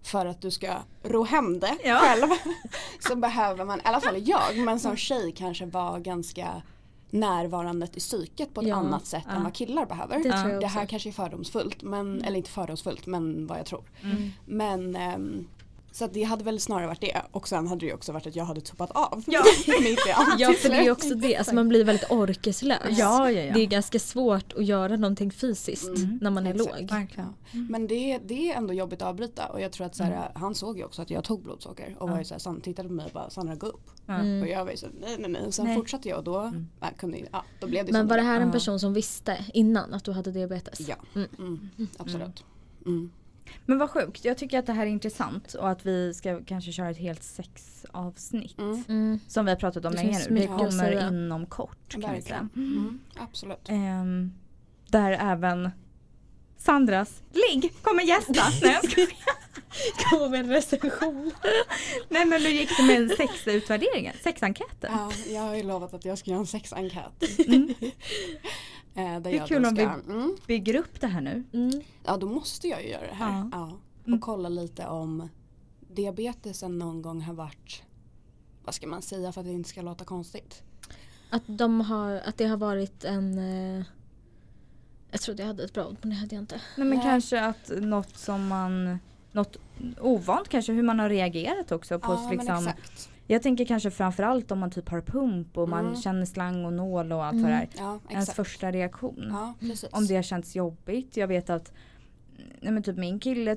för 0.03 0.27
att 0.27 0.41
du 0.41 0.51
ska 0.51 0.75
ro 1.03 1.25
hem 1.25 1.59
det 1.61 1.77
Ja. 1.85 1.99
själv 1.99 2.29
så 3.09 3.17
behöver 3.27 3.65
man, 3.65 3.79
i 3.79 3.83
alla 3.85 4.01
fall 4.01 4.29
jag, 4.29 4.59
men 4.65 4.81
som 4.81 4.97
tjej 4.97 5.33
kanske 5.37 5.67
vara 5.67 5.99
ganska 6.01 6.63
närvarande 7.11 7.87
i 7.95 8.01
psyket 8.01 8.55
på 8.55 8.61
ett 8.61 8.67
Ja. 8.69 8.77
annat 8.77 9.07
sätt 9.07 9.23
Ja. 9.27 9.33
än 9.35 9.45
vad 9.45 9.55
killar 9.55 9.87
behöver. 9.87 10.19
Det 10.19 10.61
Det 10.61 10.67
här 10.67 10.87
kanske 10.87 11.09
är 11.09 11.13
fördomsfullt, 11.13 11.83
men, 11.83 12.23
eller 12.25 12.37
inte 12.37 12.51
fördomsfullt 12.51 13.07
men 13.07 13.47
vad 13.47 13.59
jag 13.59 13.67
tror. 13.67 13.83
Mm. 14.03 14.31
Men 14.47 14.97
ehm, 14.97 15.47
så 15.97 16.05
att 16.05 16.15
det 16.15 16.23
hade 16.23 16.45
väl 16.45 16.61
snarare 16.61 16.87
varit 16.87 17.01
det 17.01 17.23
och 17.31 17.49
sen 17.49 17.67
hade 17.67 17.81
det 17.81 17.87
ju 17.87 17.93
också 17.95 18.13
varit 18.13 18.27
att 18.27 18.37
jag 18.37 18.45
hade 18.45 18.61
tuppat 18.61 18.91
av. 18.91 19.23
Ja. 19.27 19.39
Allt. 20.17 20.31
Ja 20.39 20.53
för 20.53 20.69
det 20.69 20.77
är 20.77 20.83
ju 20.83 20.91
också 20.91 21.15
det, 21.15 21.37
alltså 21.37 21.55
man 21.55 21.69
blir 21.69 21.85
väldigt 21.85 22.11
orkeslös. 22.11 22.79
Ja, 22.91 23.31
ja, 23.31 23.41
ja. 23.43 23.55
Det 23.55 23.61
är 23.61 23.67
ganska 23.67 23.99
svårt 23.99 24.53
att 24.53 24.65
göra 24.65 24.97
någonting 24.97 25.31
fysiskt 25.31 25.87
Mm. 25.99 26.19
när 26.23 26.31
man 26.31 26.47
är 26.47 26.55
Exakt. 26.55 26.81
låg. 26.81 26.91
Verkligen. 26.91 27.35
Men 27.71 27.87
det, 27.87 28.19
det 28.27 28.51
är 28.53 28.57
ändå 28.57 28.73
jobbigt 28.75 29.03
att 29.03 29.09
avbryta 29.09 29.47
och 29.47 29.61
jag 29.61 29.73
tror 29.73 29.87
att 29.87 29.95
så 29.97 30.03
här, 30.05 30.31
han 30.35 30.55
såg 30.55 30.79
ju 30.79 30.85
också 30.85 31.03
att 31.03 31.11
jag 31.11 31.25
tog 31.25 31.43
blodsocker 31.43 31.97
och 31.99 32.11
var 32.11 32.19
ju 32.19 32.25
så 32.25 32.35
här, 32.35 32.39
Sandra 32.39 32.61
tittade 32.63 32.89
på 32.89 32.95
mig 32.95 33.07
och 33.07 33.13
bara 33.13 33.31
Sandra 33.31 33.55
gå 33.55 33.67
upp. 33.67 33.91
Mm. 34.09 34.43
Och 34.43 34.49
jag 34.49 34.65
var 34.65 34.71
ju 34.71 34.77
så 34.77 34.87
nej 35.01 35.17
nej 35.19 35.31
nej 35.31 35.43
och 35.47 35.55
sen 35.55 35.65
Nej. 35.67 35.75
fortsatte 35.77 36.09
jag 36.09 36.19
och 36.19 36.25
då, 36.25 36.39
Mm. 36.39 36.67
ja, 36.81 36.87
kunde, 36.99 37.19
ja, 37.33 37.45
då 37.61 37.67
blev 37.67 37.87
det 37.87 37.93
Men 37.93 38.07
var 38.09 38.17
det 38.17 38.23
här 38.23 38.41
en 38.41 38.53
person 38.53 38.81
som 38.81 38.93
visste 38.95 39.45
innan 39.55 39.95
att 39.95 40.05
du 40.05 40.13
hade 40.13 40.31
diabetes? 40.33 40.89
Ja, 40.89 40.97
Mm. 41.15 41.29
mm, 41.39 41.89
absolut. 41.99 42.45
Mm. 43.47 43.59
Men 43.67 43.79
vad 43.79 43.91
sjukt, 43.91 44.25
jag 44.25 44.39
tycker 44.39 44.59
att 44.59 44.67
det 44.67 44.73
här 44.73 44.87
är 44.87 44.91
intressant 44.91 45.55
och 45.55 45.71
att 45.71 45.87
vi 45.87 46.15
ska 46.15 46.45
kanske 46.45 46.73
köra 46.73 46.91
ett 46.91 46.99
helt 46.99 47.23
sexavsnitt. 47.23 48.59
Mm. 48.59 48.85
Mm. 48.89 49.21
Som 49.29 49.45
vi 49.45 49.51
har 49.51 49.57
pratat 49.59 49.85
om 49.85 49.93
Det 49.93 49.97
länge 49.97 50.27
nu. 50.31 50.41
Det 50.41 50.47
kommer 50.47 51.09
inom 51.09 51.47
kort 51.47 51.89
kan 51.89 52.15
vi 52.15 52.23
säga. 52.23 52.49
Verkligen. 52.55 52.77
Mm. 52.79 53.01
Absolut. 53.17 53.69
Ehm, 53.69 54.33
där 54.89 55.11
även 55.11 55.71
Sandras 56.57 57.23
ligg 57.33 57.73
kommer 57.83 58.03
gästa. 58.03 58.33
Nej, 58.63 58.79
jag 58.83 58.91
skojar. 58.91 59.11
Kom 60.11 60.31
med 60.31 60.41
en 60.41 60.49
recension. 60.51 61.33
Nej 62.09 62.25
men 62.25 62.43
hur 62.43 62.51
gick 62.51 62.77
det 62.77 62.83
med 62.83 63.11
sexutvärderingen? 63.11 64.15
Sexenkäten? 64.23 64.93
Ja, 64.93 65.13
jag 65.31 65.41
har 65.43 65.55
ju 65.55 65.63
lovat 65.63 65.95
att 65.95 66.05
jag 66.05 66.19
ska 66.19 66.31
göra 66.31 66.41
en 66.41 66.47
sexenkät. 66.47 67.39
Mm. 67.47 67.75
Eh, 68.97 69.03
där 69.13 69.21
Det 69.21 69.31
är 69.31 69.35
jag 69.39 69.49
kul 69.49 69.65
om 69.65 69.77
ska, 69.77 69.83
mm, 69.83 70.37
Bygger 70.47 70.77
upp 70.77 71.01
det 71.01 71.07
här 71.07 71.21
nu. 71.21 71.45
Mm. 71.53 71.81
Ja 72.05 72.17
då 72.17 72.27
måste 72.27 72.69
jag 72.69 72.83
ju 72.83 72.89
göra 72.89 73.07
det 73.07 73.15
här. 73.15 73.31
Ja. 73.31 73.49
Ja. 73.53 73.79
Och 74.03 74.09
Mm. 74.09 74.21
kolla 74.21 74.49
lite 74.49 74.87
om 74.87 75.29
diabetesen 75.89 76.79
någon 76.79 77.03
gång 77.03 77.21
har 77.21 77.35
varit, 77.35 77.83
vad 78.65 78.75
ska 78.75 78.87
man 78.87 79.03
säga 79.03 79.33
för 79.33 79.41
att 79.41 79.47
det 79.47 79.53
inte 79.53 79.69
ska 79.69 79.83
låta 79.83 80.05
konstigt. 80.05 80.63
Att, 81.31 81.43
de 81.47 81.81
har, 81.81 82.13
att 82.15 82.37
det 82.39 82.47
har 82.47 82.57
varit 82.57 83.05
en... 83.05 83.39
Eh, 83.39 83.85
jag 85.11 85.21
trodde 85.21 85.43
jag 85.43 85.47
hade 85.47 85.65
ett 85.65 85.73
bra 85.73 85.87
ord 85.87 85.97
men 86.01 86.11
det 86.11 86.17
hade 86.17 86.35
jag 86.35 86.43
inte. 86.43 86.55
Nej 86.77 86.87
men 86.87 86.99
Nej. 86.99 87.07
kanske 87.07 87.41
att 87.41 87.71
något 87.81 88.17
som 88.17 88.49
man 88.49 88.99
något 89.33 89.57
ovant 90.01 90.49
kanske 90.49 90.73
hur 90.73 90.83
man 90.83 90.99
har 90.99 91.09
reagerat 91.09 91.73
också 91.73 91.99
på 91.99 92.13
ja 92.13 92.31
liksom, 92.31 92.55
men 92.55 92.69
exakt. 92.69 93.11
Jag 93.27 93.43
tänker 93.43 93.65
kanske 93.65 93.91
framförallt 93.91 94.51
om 94.51 94.59
man 94.59 94.71
typ 94.71 94.89
har 94.89 95.01
pump 95.01 95.59
och 95.59 95.69
man 95.69 95.87
Mm. 95.87 95.97
känner 96.01 96.25
slang 96.27 96.65
och 96.65 96.73
nål 96.73 97.13
och 97.13 97.25
allt 97.25 97.33
Mm. 97.33 97.43
vad 97.45 97.53
det 97.53 97.57
är. 97.57 97.69
Ja 97.77 97.99
Ens 98.11 98.31
första 98.31 98.71
reaktion. 98.73 99.27
Ja 99.31 99.55
precis. 99.61 99.89
Om 99.93 100.07
det 100.07 100.15
har 100.17 100.23
känts 100.23 100.57
jobbigt. 100.57 101.17
Jag 101.17 101.29
vet 101.29 101.51
att 101.51 101.73
nej 102.61 102.73
men 102.73 102.83
typ 102.83 102.97
min 102.97 103.21
kille 103.21 103.57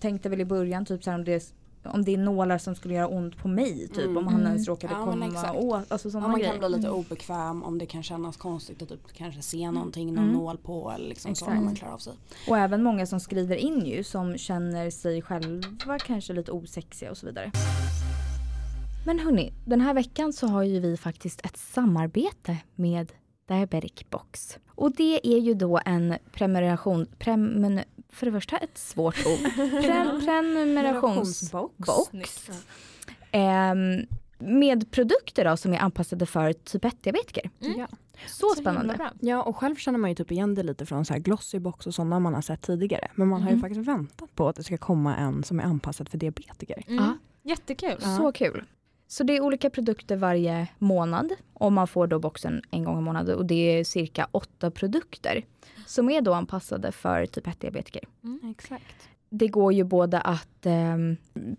tänkte 0.00 0.28
väl 0.28 0.40
i 0.40 0.44
början 0.44 0.84
typ 0.86 1.04
så 1.04 1.10
här, 1.10 1.18
om 1.18 1.24
det 1.24 1.52
om 1.84 2.04
det 2.04 2.14
är 2.14 2.18
nålar 2.18 2.58
som 2.58 2.74
skulle 2.74 2.94
göra 2.94 3.08
ont 3.08 3.36
på 3.36 3.48
mig 3.48 3.88
typ 3.88 4.04
Mm. 4.04 4.16
om 4.16 4.26
han 4.26 4.34
Mm. 4.40 4.46
ens 4.46 4.68
råkade 4.68 4.92
Ja, 4.94 5.04
komma 5.04 5.52
åt. 5.52 5.92
Alltså 5.92 6.08
ja, 6.08 6.12
sådana 6.12 6.28
man 6.28 6.38
grejer. 6.40 6.50
kan 6.52 6.58
bli 6.58 6.68
lite 6.68 6.90
obekväm 6.90 7.62
om 7.62 7.78
det 7.78 7.86
kan 7.86 8.02
kännas 8.02 8.36
konstigt 8.36 8.82
att 8.82 8.88
typ 8.88 9.12
kanske 9.12 9.42
se 9.42 9.70
någonting, 9.70 10.14
någon 10.14 10.24
Mm. 10.24 10.36
nål 10.36 10.56
på 10.58 10.92
eller 10.96 11.08
liksom 11.08 11.34
så 11.34 11.50
man 11.50 11.74
klarar 11.74 11.92
av 11.94 11.98
sig. 11.98 12.12
Och 12.48 12.58
även 12.58 12.82
många 12.82 13.06
som 13.06 13.20
skriver 13.20 13.56
in 13.56 13.86
ju 13.86 14.04
som 14.04 14.38
känner 14.38 14.90
sig 14.90 15.22
själva 15.22 15.98
kanske 15.98 16.32
lite 16.32 16.52
osexiga 16.52 17.10
och 17.10 17.16
så 17.16 17.26
vidare. 17.26 17.50
Men 19.06 19.18
hörni, 19.18 19.52
den 19.64 19.80
här 19.80 19.94
veckan 19.94 20.32
så 20.32 20.46
har 20.46 20.62
ju 20.62 20.80
vi 20.80 20.96
faktiskt 20.96 21.40
ett 21.46 21.56
samarbete 21.56 22.56
med 22.74 23.12
Diabetic 23.48 24.10
Box. 24.10 24.58
Och 24.68 24.92
det 24.96 25.26
är 25.34 25.38
ju 25.38 25.54
då 25.54 25.80
en 25.84 26.14
prenumeration, 26.32 27.06
premen, 27.18 27.80
för 28.08 28.26
det 28.26 28.32
första 28.32 28.56
ett 28.56 28.78
svårt 28.78 29.26
ord, 29.26 29.54
Pre, 29.54 30.20
prenumerationsbox 30.24 32.50
ehm, 33.30 34.06
med 34.38 34.90
produkter 34.90 35.44
då 35.44 35.56
som 35.56 35.72
är 35.74 35.78
anpassade 35.78 36.26
för 36.26 36.52
typ 36.52 36.84
1-diabetiker. 36.84 37.50
Mm. 37.60 37.78
Ja. 37.78 37.86
Så 38.26 38.54
himla 38.54 38.70
spännande. 38.72 39.10
ja, 39.20 39.42
och 39.42 39.56
själv 39.56 39.76
känner 39.76 39.98
man 39.98 40.10
ju 40.10 40.14
typ 40.16 40.32
igen 40.32 40.54
det 40.54 40.62
lite 40.62 40.86
från 40.86 41.04
så 41.04 41.12
här 41.12 41.20
Glossybox 41.20 41.86
och 41.86 41.94
sådana 41.94 42.18
man 42.20 42.34
har 42.34 42.42
sett 42.42 42.62
tidigare. 42.62 43.08
Men 43.14 43.28
man 43.28 43.42
har 43.42 43.48
ju 43.50 43.54
Mhm. 43.56 43.62
faktiskt 43.62 43.88
väntat 43.88 44.34
på 44.34 44.48
att 44.48 44.56
det 44.56 44.64
ska 44.64 44.76
komma 44.78 45.16
en 45.16 45.44
som 45.44 45.60
är 45.60 45.64
anpassad 45.64 46.08
för 46.08 46.18
diabetiker. 46.18 46.82
Mm. 46.88 47.04
Ja. 47.04 47.12
Jättekul. 47.42 47.96
Ja. 48.02 48.16
Så 48.16 48.32
kul. 48.32 48.64
Så 49.08 49.24
det 49.24 49.36
är 49.36 49.40
olika 49.40 49.70
produkter 49.70 50.16
varje 50.16 50.68
månad 50.78 51.32
och 51.52 51.72
man 51.72 51.88
får 51.88 52.06
då 52.06 52.18
boxen 52.18 52.62
en 52.70 52.84
gång 52.84 52.98
i 52.98 53.02
månaden 53.02 53.36
och 53.36 53.46
det 53.46 53.78
är 53.78 53.84
cirka 53.84 54.28
åtta 54.32 54.70
produkter 54.70 55.44
som 55.86 56.10
är 56.10 56.20
då 56.20 56.32
anpassade 56.32 56.92
för 56.92 57.26
typ 57.26 57.46
1-diabetiker. 57.46 58.04
Exakt. 58.50 59.08
Det 59.30 59.48
går 59.48 59.72
ju 59.72 59.84
både 59.84 60.20
att 60.20 60.66
eh, 60.66 60.96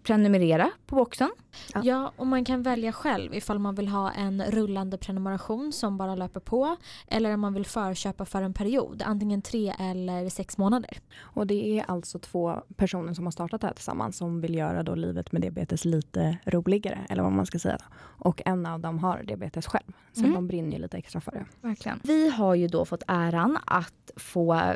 prenumerera 0.04 0.70
på 0.86 0.96
boxen. 0.96 1.30
Ja. 1.74 1.82
Ja, 1.84 2.12
och 2.18 2.28
man 2.28 2.46
kan 2.46 2.64
välja 2.64 2.92
själv 2.92 3.34
ifall 3.36 3.60
man 3.60 3.76
vill 3.76 3.88
ha 3.88 4.12
en 4.12 4.44
rullande 4.44 4.98
prenumeration 4.98 5.74
som 5.74 5.98
bara 5.98 6.16
löper 6.16 6.40
på 6.40 6.76
eller 7.08 7.34
om 7.34 7.40
man 7.40 7.54
vill 7.54 7.66
förköpa 7.66 8.26
för 8.26 8.42
en 8.42 8.54
period, 8.54 9.02
antingen 9.06 9.42
tre 9.42 9.74
eller 9.80 10.30
sex 10.30 10.58
månader. 10.58 10.98
Och 11.20 11.48
det 11.48 11.80
är 11.80 11.86
alltså 11.92 12.20
två 12.20 12.62
personer 12.76 13.14
som 13.14 13.26
har 13.26 13.32
startat 13.32 13.62
det 13.62 13.68
här 13.68 13.74
tillsammans 13.74 14.18
som 14.18 14.42
vill 14.42 14.56
göra 14.56 14.84
då 14.84 14.96
livet 14.96 15.32
med 15.32 15.42
diabetes 15.42 15.86
lite 15.86 16.38
roligare, 16.46 17.00
eller 17.10 17.24
vad 17.24 17.32
man 17.32 17.46
ska 17.46 17.60
säga. 17.60 17.78
Och 18.00 18.42
en 18.46 18.66
av 18.66 18.80
dem 18.80 19.00
har 19.00 19.24
diabetes 19.24 19.68
själv, 19.68 19.92
så 20.14 20.20
Mm. 20.22 20.34
de 20.34 20.48
brinner 20.48 20.72
ju 20.72 20.78
lite 20.82 20.98
extra 20.98 21.22
för 21.22 21.32
det. 21.32 21.46
Verkligen. 21.62 22.00
Vi 22.04 22.30
har 22.30 22.56
ju 22.56 22.68
då 22.68 22.86
fått 22.86 23.04
äran 23.08 23.58
att 23.66 24.12
få 24.16 24.74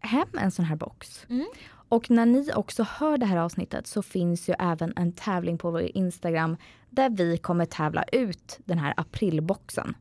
hem 0.00 0.28
en 0.40 0.50
sån 0.50 0.64
här 0.64 0.76
box. 0.76 1.26
Mm. 1.30 1.46
Och 1.88 2.10
när 2.10 2.26
ni 2.26 2.50
också 2.54 2.82
hör 2.82 3.18
det 3.18 3.26
här 3.26 3.36
avsnittet 3.36 3.86
så 3.86 4.02
finns 4.02 4.48
ju 4.48 4.54
även 4.58 4.92
en 4.96 5.12
tävling 5.12 5.58
på 5.58 5.70
vår 5.70 5.82
Instagram 5.96 6.56
där 6.90 7.10
vi 7.10 7.36
kommer 7.38 7.64
tävla 7.64 8.02
ut 8.12 8.58
den 8.64 8.78
här 8.78 8.94
aprilboxen. 8.96 9.96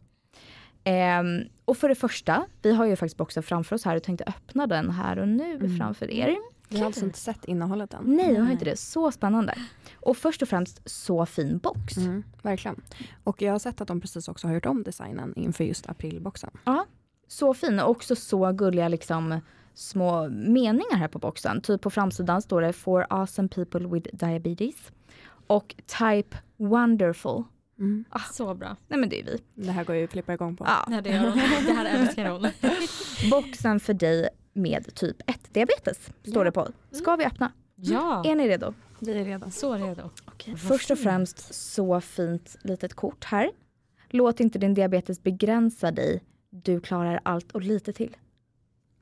Ehm, 0.83 1.41
och 1.65 1.77
för 1.77 1.89
det 1.89 1.95
första, 1.95 2.45
vi 2.61 2.73
har 2.75 2.85
ju 2.85 2.95
faktiskt 2.95 3.17
boxen 3.17 3.43
framför 3.43 3.75
oss 3.75 3.85
här 3.85 3.95
och 3.95 4.03
tänkte 4.03 4.23
öppna 4.27 4.67
den 4.67 4.91
här 4.91 5.19
och 5.19 5.27
nu 5.27 5.55
Mm. 5.55 5.77
framför 5.77 6.11
er. 6.11 6.35
Vi 6.69 6.79
har 6.79 6.85
alltså 6.85 7.05
inte 7.05 7.19
sett 7.19 7.45
innehållet 7.45 7.93
än. 7.93 8.03
Nej, 8.05 8.33
jag 8.33 8.43
har 8.43 8.51
inte 8.51 8.65
det. 8.65 8.79
Så 8.79 9.11
spännande. 9.11 9.53
Och 9.95 10.17
först 10.17 10.41
och 10.41 10.47
främst 10.47 10.81
så 10.89 11.25
fin 11.25 11.57
box. 11.57 11.97
Mm, 11.97 12.23
verkligen. 12.41 12.81
Och 13.23 13.41
jag 13.41 13.51
har 13.51 13.59
sett 13.59 13.81
att 13.81 13.87
de 13.87 14.01
precis 14.01 14.27
också 14.27 14.47
har 14.47 14.53
gjort 14.53 14.65
om 14.65 14.83
designen 14.83 15.33
inför 15.35 15.63
just 15.63 15.89
aprilboxen. 15.89 16.49
Så 17.27 17.53
fin 17.53 17.79
och 17.79 17.89
också 17.89 18.15
så 18.15 18.51
gulliga 18.51 18.87
liksom 18.87 19.39
små 19.77 20.29
meningar 20.29 20.95
här 20.97 21.07
på 21.07 21.19
boxen. 21.19 21.61
Typ 21.61 21.81
på 21.81 21.89
framsidan 21.89 22.41
står 22.41 22.61
det 22.61 22.73
For 22.73 23.05
awesome 23.09 23.47
people 23.49 23.87
with 23.87 24.09
diabetes. 24.15 24.75
Och 25.47 25.75
Type 25.99 26.37
wonderful. 26.57 27.43
Mm. 27.79 28.05
Så 28.31 28.53
bra. 28.53 28.75
Nej 28.87 28.99
men 28.99 29.09
det 29.09 29.19
är 29.21 29.25
vi. 29.25 29.41
Det 29.55 29.71
här 29.71 29.83
går 29.83 29.95
ju 29.95 30.03
att 30.03 30.09
klippa 30.09 30.33
igång 30.33 30.55
på. 30.57 30.65
Ja. 30.67 30.87
Ja, 30.91 31.01
det, 31.01 31.09
gör 31.09 31.19
hon. 31.19 31.37
det 31.65 31.73
här 31.73 31.85
älskar 31.99 32.29
hon. 32.29 32.47
Boxen 33.31 33.79
för 33.79 33.93
dig 33.93 34.29
med 34.53 34.95
typ 34.95 35.17
1 35.29 35.53
diabetes 35.53 35.97
står 36.23 36.35
Ja. 36.37 36.43
det 36.43 36.51
på. 36.51 36.67
Ska 36.91 37.15
vi 37.15 37.25
öppna? 37.25 37.51
Ja, 37.75 38.23
Är 38.25 38.35
ni 38.35 38.47
redo? 38.47 38.73
Vi 38.99 39.19
är 39.19 39.25
redo. 39.25 39.51
så 39.51 39.73
redo. 39.75 40.09
Först 40.57 40.91
och 40.91 40.99
främst 40.99 41.53
så 41.53 42.01
fint 42.01 42.55
litet 42.61 42.93
kort 42.93 43.23
här. 43.23 43.51
Låt 44.09 44.39
inte 44.39 44.59
din 44.59 44.73
diabetes 44.73 45.23
begränsa 45.23 45.91
dig. 45.91 46.23
Du 46.49 46.79
klarar 46.81 47.19
allt 47.23 47.51
och 47.51 47.61
lite 47.61 47.93
till. 47.93 48.17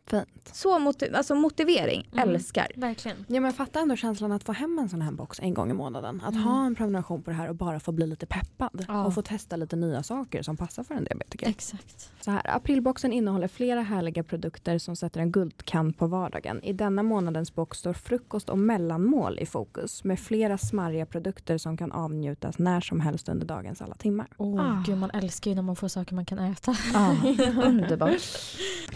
Fint. 0.07 0.51
Så 0.53 0.79
motiv- 0.79 1.15
alltså 1.15 1.35
motivering, 1.35 2.07
Mm. 2.13 2.29
älskar. 2.29 2.67
Verkligen. 2.75 3.25
Ja 3.27 3.41
men 3.41 3.53
fatta 3.53 3.79
ändå 3.79 3.95
känslan 3.95 4.31
att 4.31 4.43
få 4.43 4.51
hem 4.51 4.79
en 4.79 4.89
sån 4.89 5.01
här 5.01 5.11
box 5.11 5.39
en 5.39 5.53
gång 5.53 5.71
i 5.71 5.73
månaden. 5.73 6.21
Att 6.25 6.31
Mm. 6.33 6.43
ha 6.43 6.65
en 6.65 6.75
prenumeration 6.75 7.21
på 7.23 7.29
det 7.31 7.35
här 7.37 7.49
och 7.49 7.55
bara 7.55 7.79
få 7.79 7.91
bli 7.91 8.07
lite 8.07 8.25
peppad. 8.25 8.85
Ja. 8.87 9.05
Och 9.05 9.13
få 9.13 9.21
testa 9.21 9.55
lite 9.55 9.75
nya 9.75 10.03
saker 10.03 10.41
som 10.41 10.57
passar 10.57 10.83
för 10.83 10.95
en 10.95 11.03
diabetiker. 11.03 11.47
Exakt. 11.49 12.11
Så 12.21 12.31
här, 12.31 12.41
aprilboxen 12.55 13.13
innehåller 13.13 13.47
flera 13.47 13.81
härliga 13.81 14.23
produkter 14.23 14.77
som 14.79 14.95
sätter 14.95 15.19
en 15.19 15.31
guldkant 15.31 15.97
på 15.97 16.07
vardagen. 16.07 16.63
I 16.63 16.73
denna 16.73 17.03
månadens 17.03 17.55
box 17.55 17.77
står 17.77 17.93
frukost 17.93 18.49
och 18.49 18.57
mellanmål 18.57 19.39
i 19.39 19.45
fokus 19.45 20.03
med 20.03 20.19
flera 20.19 20.57
smarriga 20.57 21.05
produkter 21.05 21.57
som 21.57 21.77
kan 21.77 21.91
avnjutas 21.91 22.59
när 22.59 22.81
som 22.81 22.99
helst 22.99 23.29
under 23.29 23.45
dagens 23.47 23.81
alla 23.81 23.95
timmar. 23.95 24.27
Oh, 24.37 24.61
Ah. 24.61 24.83
Gud, 24.85 24.97
man 24.97 25.11
älskar 25.11 25.51
ju 25.51 25.55
när 25.55 25.61
man 25.61 25.75
får 25.75 25.87
saker 25.87 26.15
man 26.15 26.25
kan 26.25 26.39
äta. 26.39 26.75
Ja, 26.93 27.15
underbart. 27.63 28.21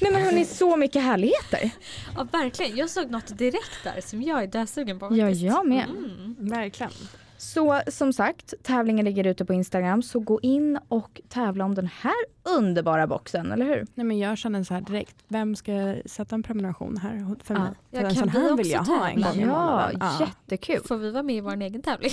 Nej 0.01 0.11
men 0.11 0.21
hörni, 0.21 0.45
så 0.45 0.77
mycket 0.77 1.03
härligheter. 1.03 1.69
Ja, 2.15 2.27
verkligen. 2.31 2.77
Jag 2.77 2.89
såg 2.89 3.11
något 3.11 3.37
direkt 3.37 3.83
där 3.83 4.01
som 4.01 4.21
jag 4.21 4.43
är 4.43 4.47
dösugen 4.47 4.99
på. 4.99 5.05
Ja, 5.11 5.25
faktiskt. 5.25 5.41
jag 5.45 5.67
med. 5.67 5.85
Mm. 5.89 6.35
Verkligen. 6.39 6.91
Så 7.37 7.81
som 7.87 8.13
sagt, 8.13 8.53
tävlingen 8.63 9.05
ligger 9.05 9.27
ute 9.27 9.45
på 9.45 9.53
Instagram, 9.53 10.01
så 10.01 10.19
gå 10.19 10.39
in 10.41 10.79
och 10.87 11.21
tävla 11.29 11.65
om 11.65 11.75
den 11.75 11.87
här 12.01 12.13
underbara 12.43 13.07
boxen, 13.07 13.51
eller 13.51 13.65
hur? 13.65 13.87
Nej, 13.95 14.05
men 14.05 14.19
jag 14.19 14.37
känner 14.37 14.63
så 14.63 14.73
här 14.73 14.81
direkt, 14.81 15.15
vem 15.27 15.55
ska 15.55 15.95
sätta 16.05 16.35
en 16.35 16.43
prenumeration 16.43 16.97
här 16.97 17.35
för 17.43 17.53
Ja. 17.53 17.59
mig? 17.59 17.71
Ja, 17.91 17.99
För 17.99 18.05
en 18.07 18.15
kan 18.15 18.19
sån 18.19 18.29
här 18.29 18.43
också 18.43 18.55
vill 18.55 18.69
jag 18.71 18.79
ha 18.83 19.09
en 19.09 19.13
tävla? 19.21 19.27
gång 19.31 19.39
i 19.39 19.41
Ja, 19.41 19.47
månaden. 19.47 19.99
jättekul. 20.19 20.81
Får 20.87 20.97
vi 20.97 21.11
vara 21.11 21.23
med 21.23 21.35
i 21.35 21.41
vår 21.41 21.61
egen 21.61 21.81
tävling? 21.81 22.11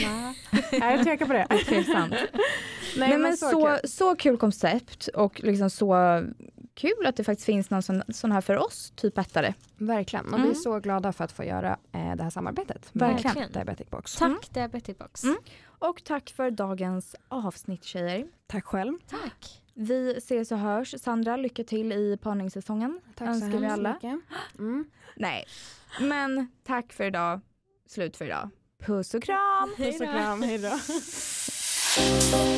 Ja, 0.72 0.90
jag 0.90 1.02
tvekar 1.04 1.26
på 1.26 1.32
det. 1.32 1.46
Okej, 1.50 1.84
sant. 1.84 2.14
Nej, 2.96 3.08
Nej, 3.08 3.18
men 3.18 3.36
så, 3.36 3.78
så, 3.84 4.08
kul. 4.14 4.16
kul 4.16 4.36
koncept 4.38 5.08
och 5.08 5.40
liksom 5.44 5.70
så 5.70 6.22
kul 6.76 7.06
att 7.06 7.16
det 7.16 7.24
faktiskt 7.24 7.46
finns 7.46 7.70
någon 7.70 7.82
sån, 7.82 8.02
sån 8.08 8.32
här 8.32 8.40
för 8.40 8.56
oss, 8.56 8.92
typ 8.96 9.18
ettare. 9.18 9.54
Verkligen. 9.76 10.24
Och 10.26 10.32
Mm. 10.34 10.42
vi 10.42 10.50
är 10.50 10.54
så 10.54 10.78
glada 10.80 11.12
för 11.12 11.24
att 11.24 11.32
få 11.32 11.44
göra 11.44 11.78
eh, 11.92 12.16
det 12.16 12.22
här 12.22 12.30
samarbetet. 12.30 12.94
med 12.94 13.08
Verkligen. 13.22 13.52
Diabetic 13.52 13.90
Box. 13.90 14.14
Tack 14.16 14.50
Diabetic 14.54 14.98
Box. 14.98 15.24
Mm. 15.24 15.36
Och 15.78 16.04
tack 16.04 16.30
för 16.36 16.50
dagens 16.50 17.16
avsnitt 17.28 17.84
tjejer. 17.84 18.26
Tack 18.46 18.64
själv. 18.64 18.98
Tack. 19.10 19.62
Vi 19.74 20.14
ses 20.16 20.52
och 20.52 20.58
hörs. 20.58 20.94
Sandra, 21.00 21.36
lycka 21.36 21.64
till 21.64 21.92
i 21.92 22.18
parningssäsongen. 22.22 23.00
Tack 23.16 23.28
Önskar 23.28 23.50
så 23.50 23.58
vi 23.58 23.66
hemskt 23.66 23.82
mycket. 24.02 24.20
Mm. 24.58 24.90
Nej, 25.16 25.44
men 26.00 26.48
tack 26.64 26.92
för 26.92 27.04
idag. 27.04 27.40
Slut 27.88 28.16
för 28.16 28.24
idag. 28.24 28.50
Puss 28.78 29.14
och 29.14 29.22
kram! 29.22 29.74
Puss 29.76 30.00
och 30.00 30.06
kram, 30.06 30.42
hej 30.42 30.58
då. 30.58 30.68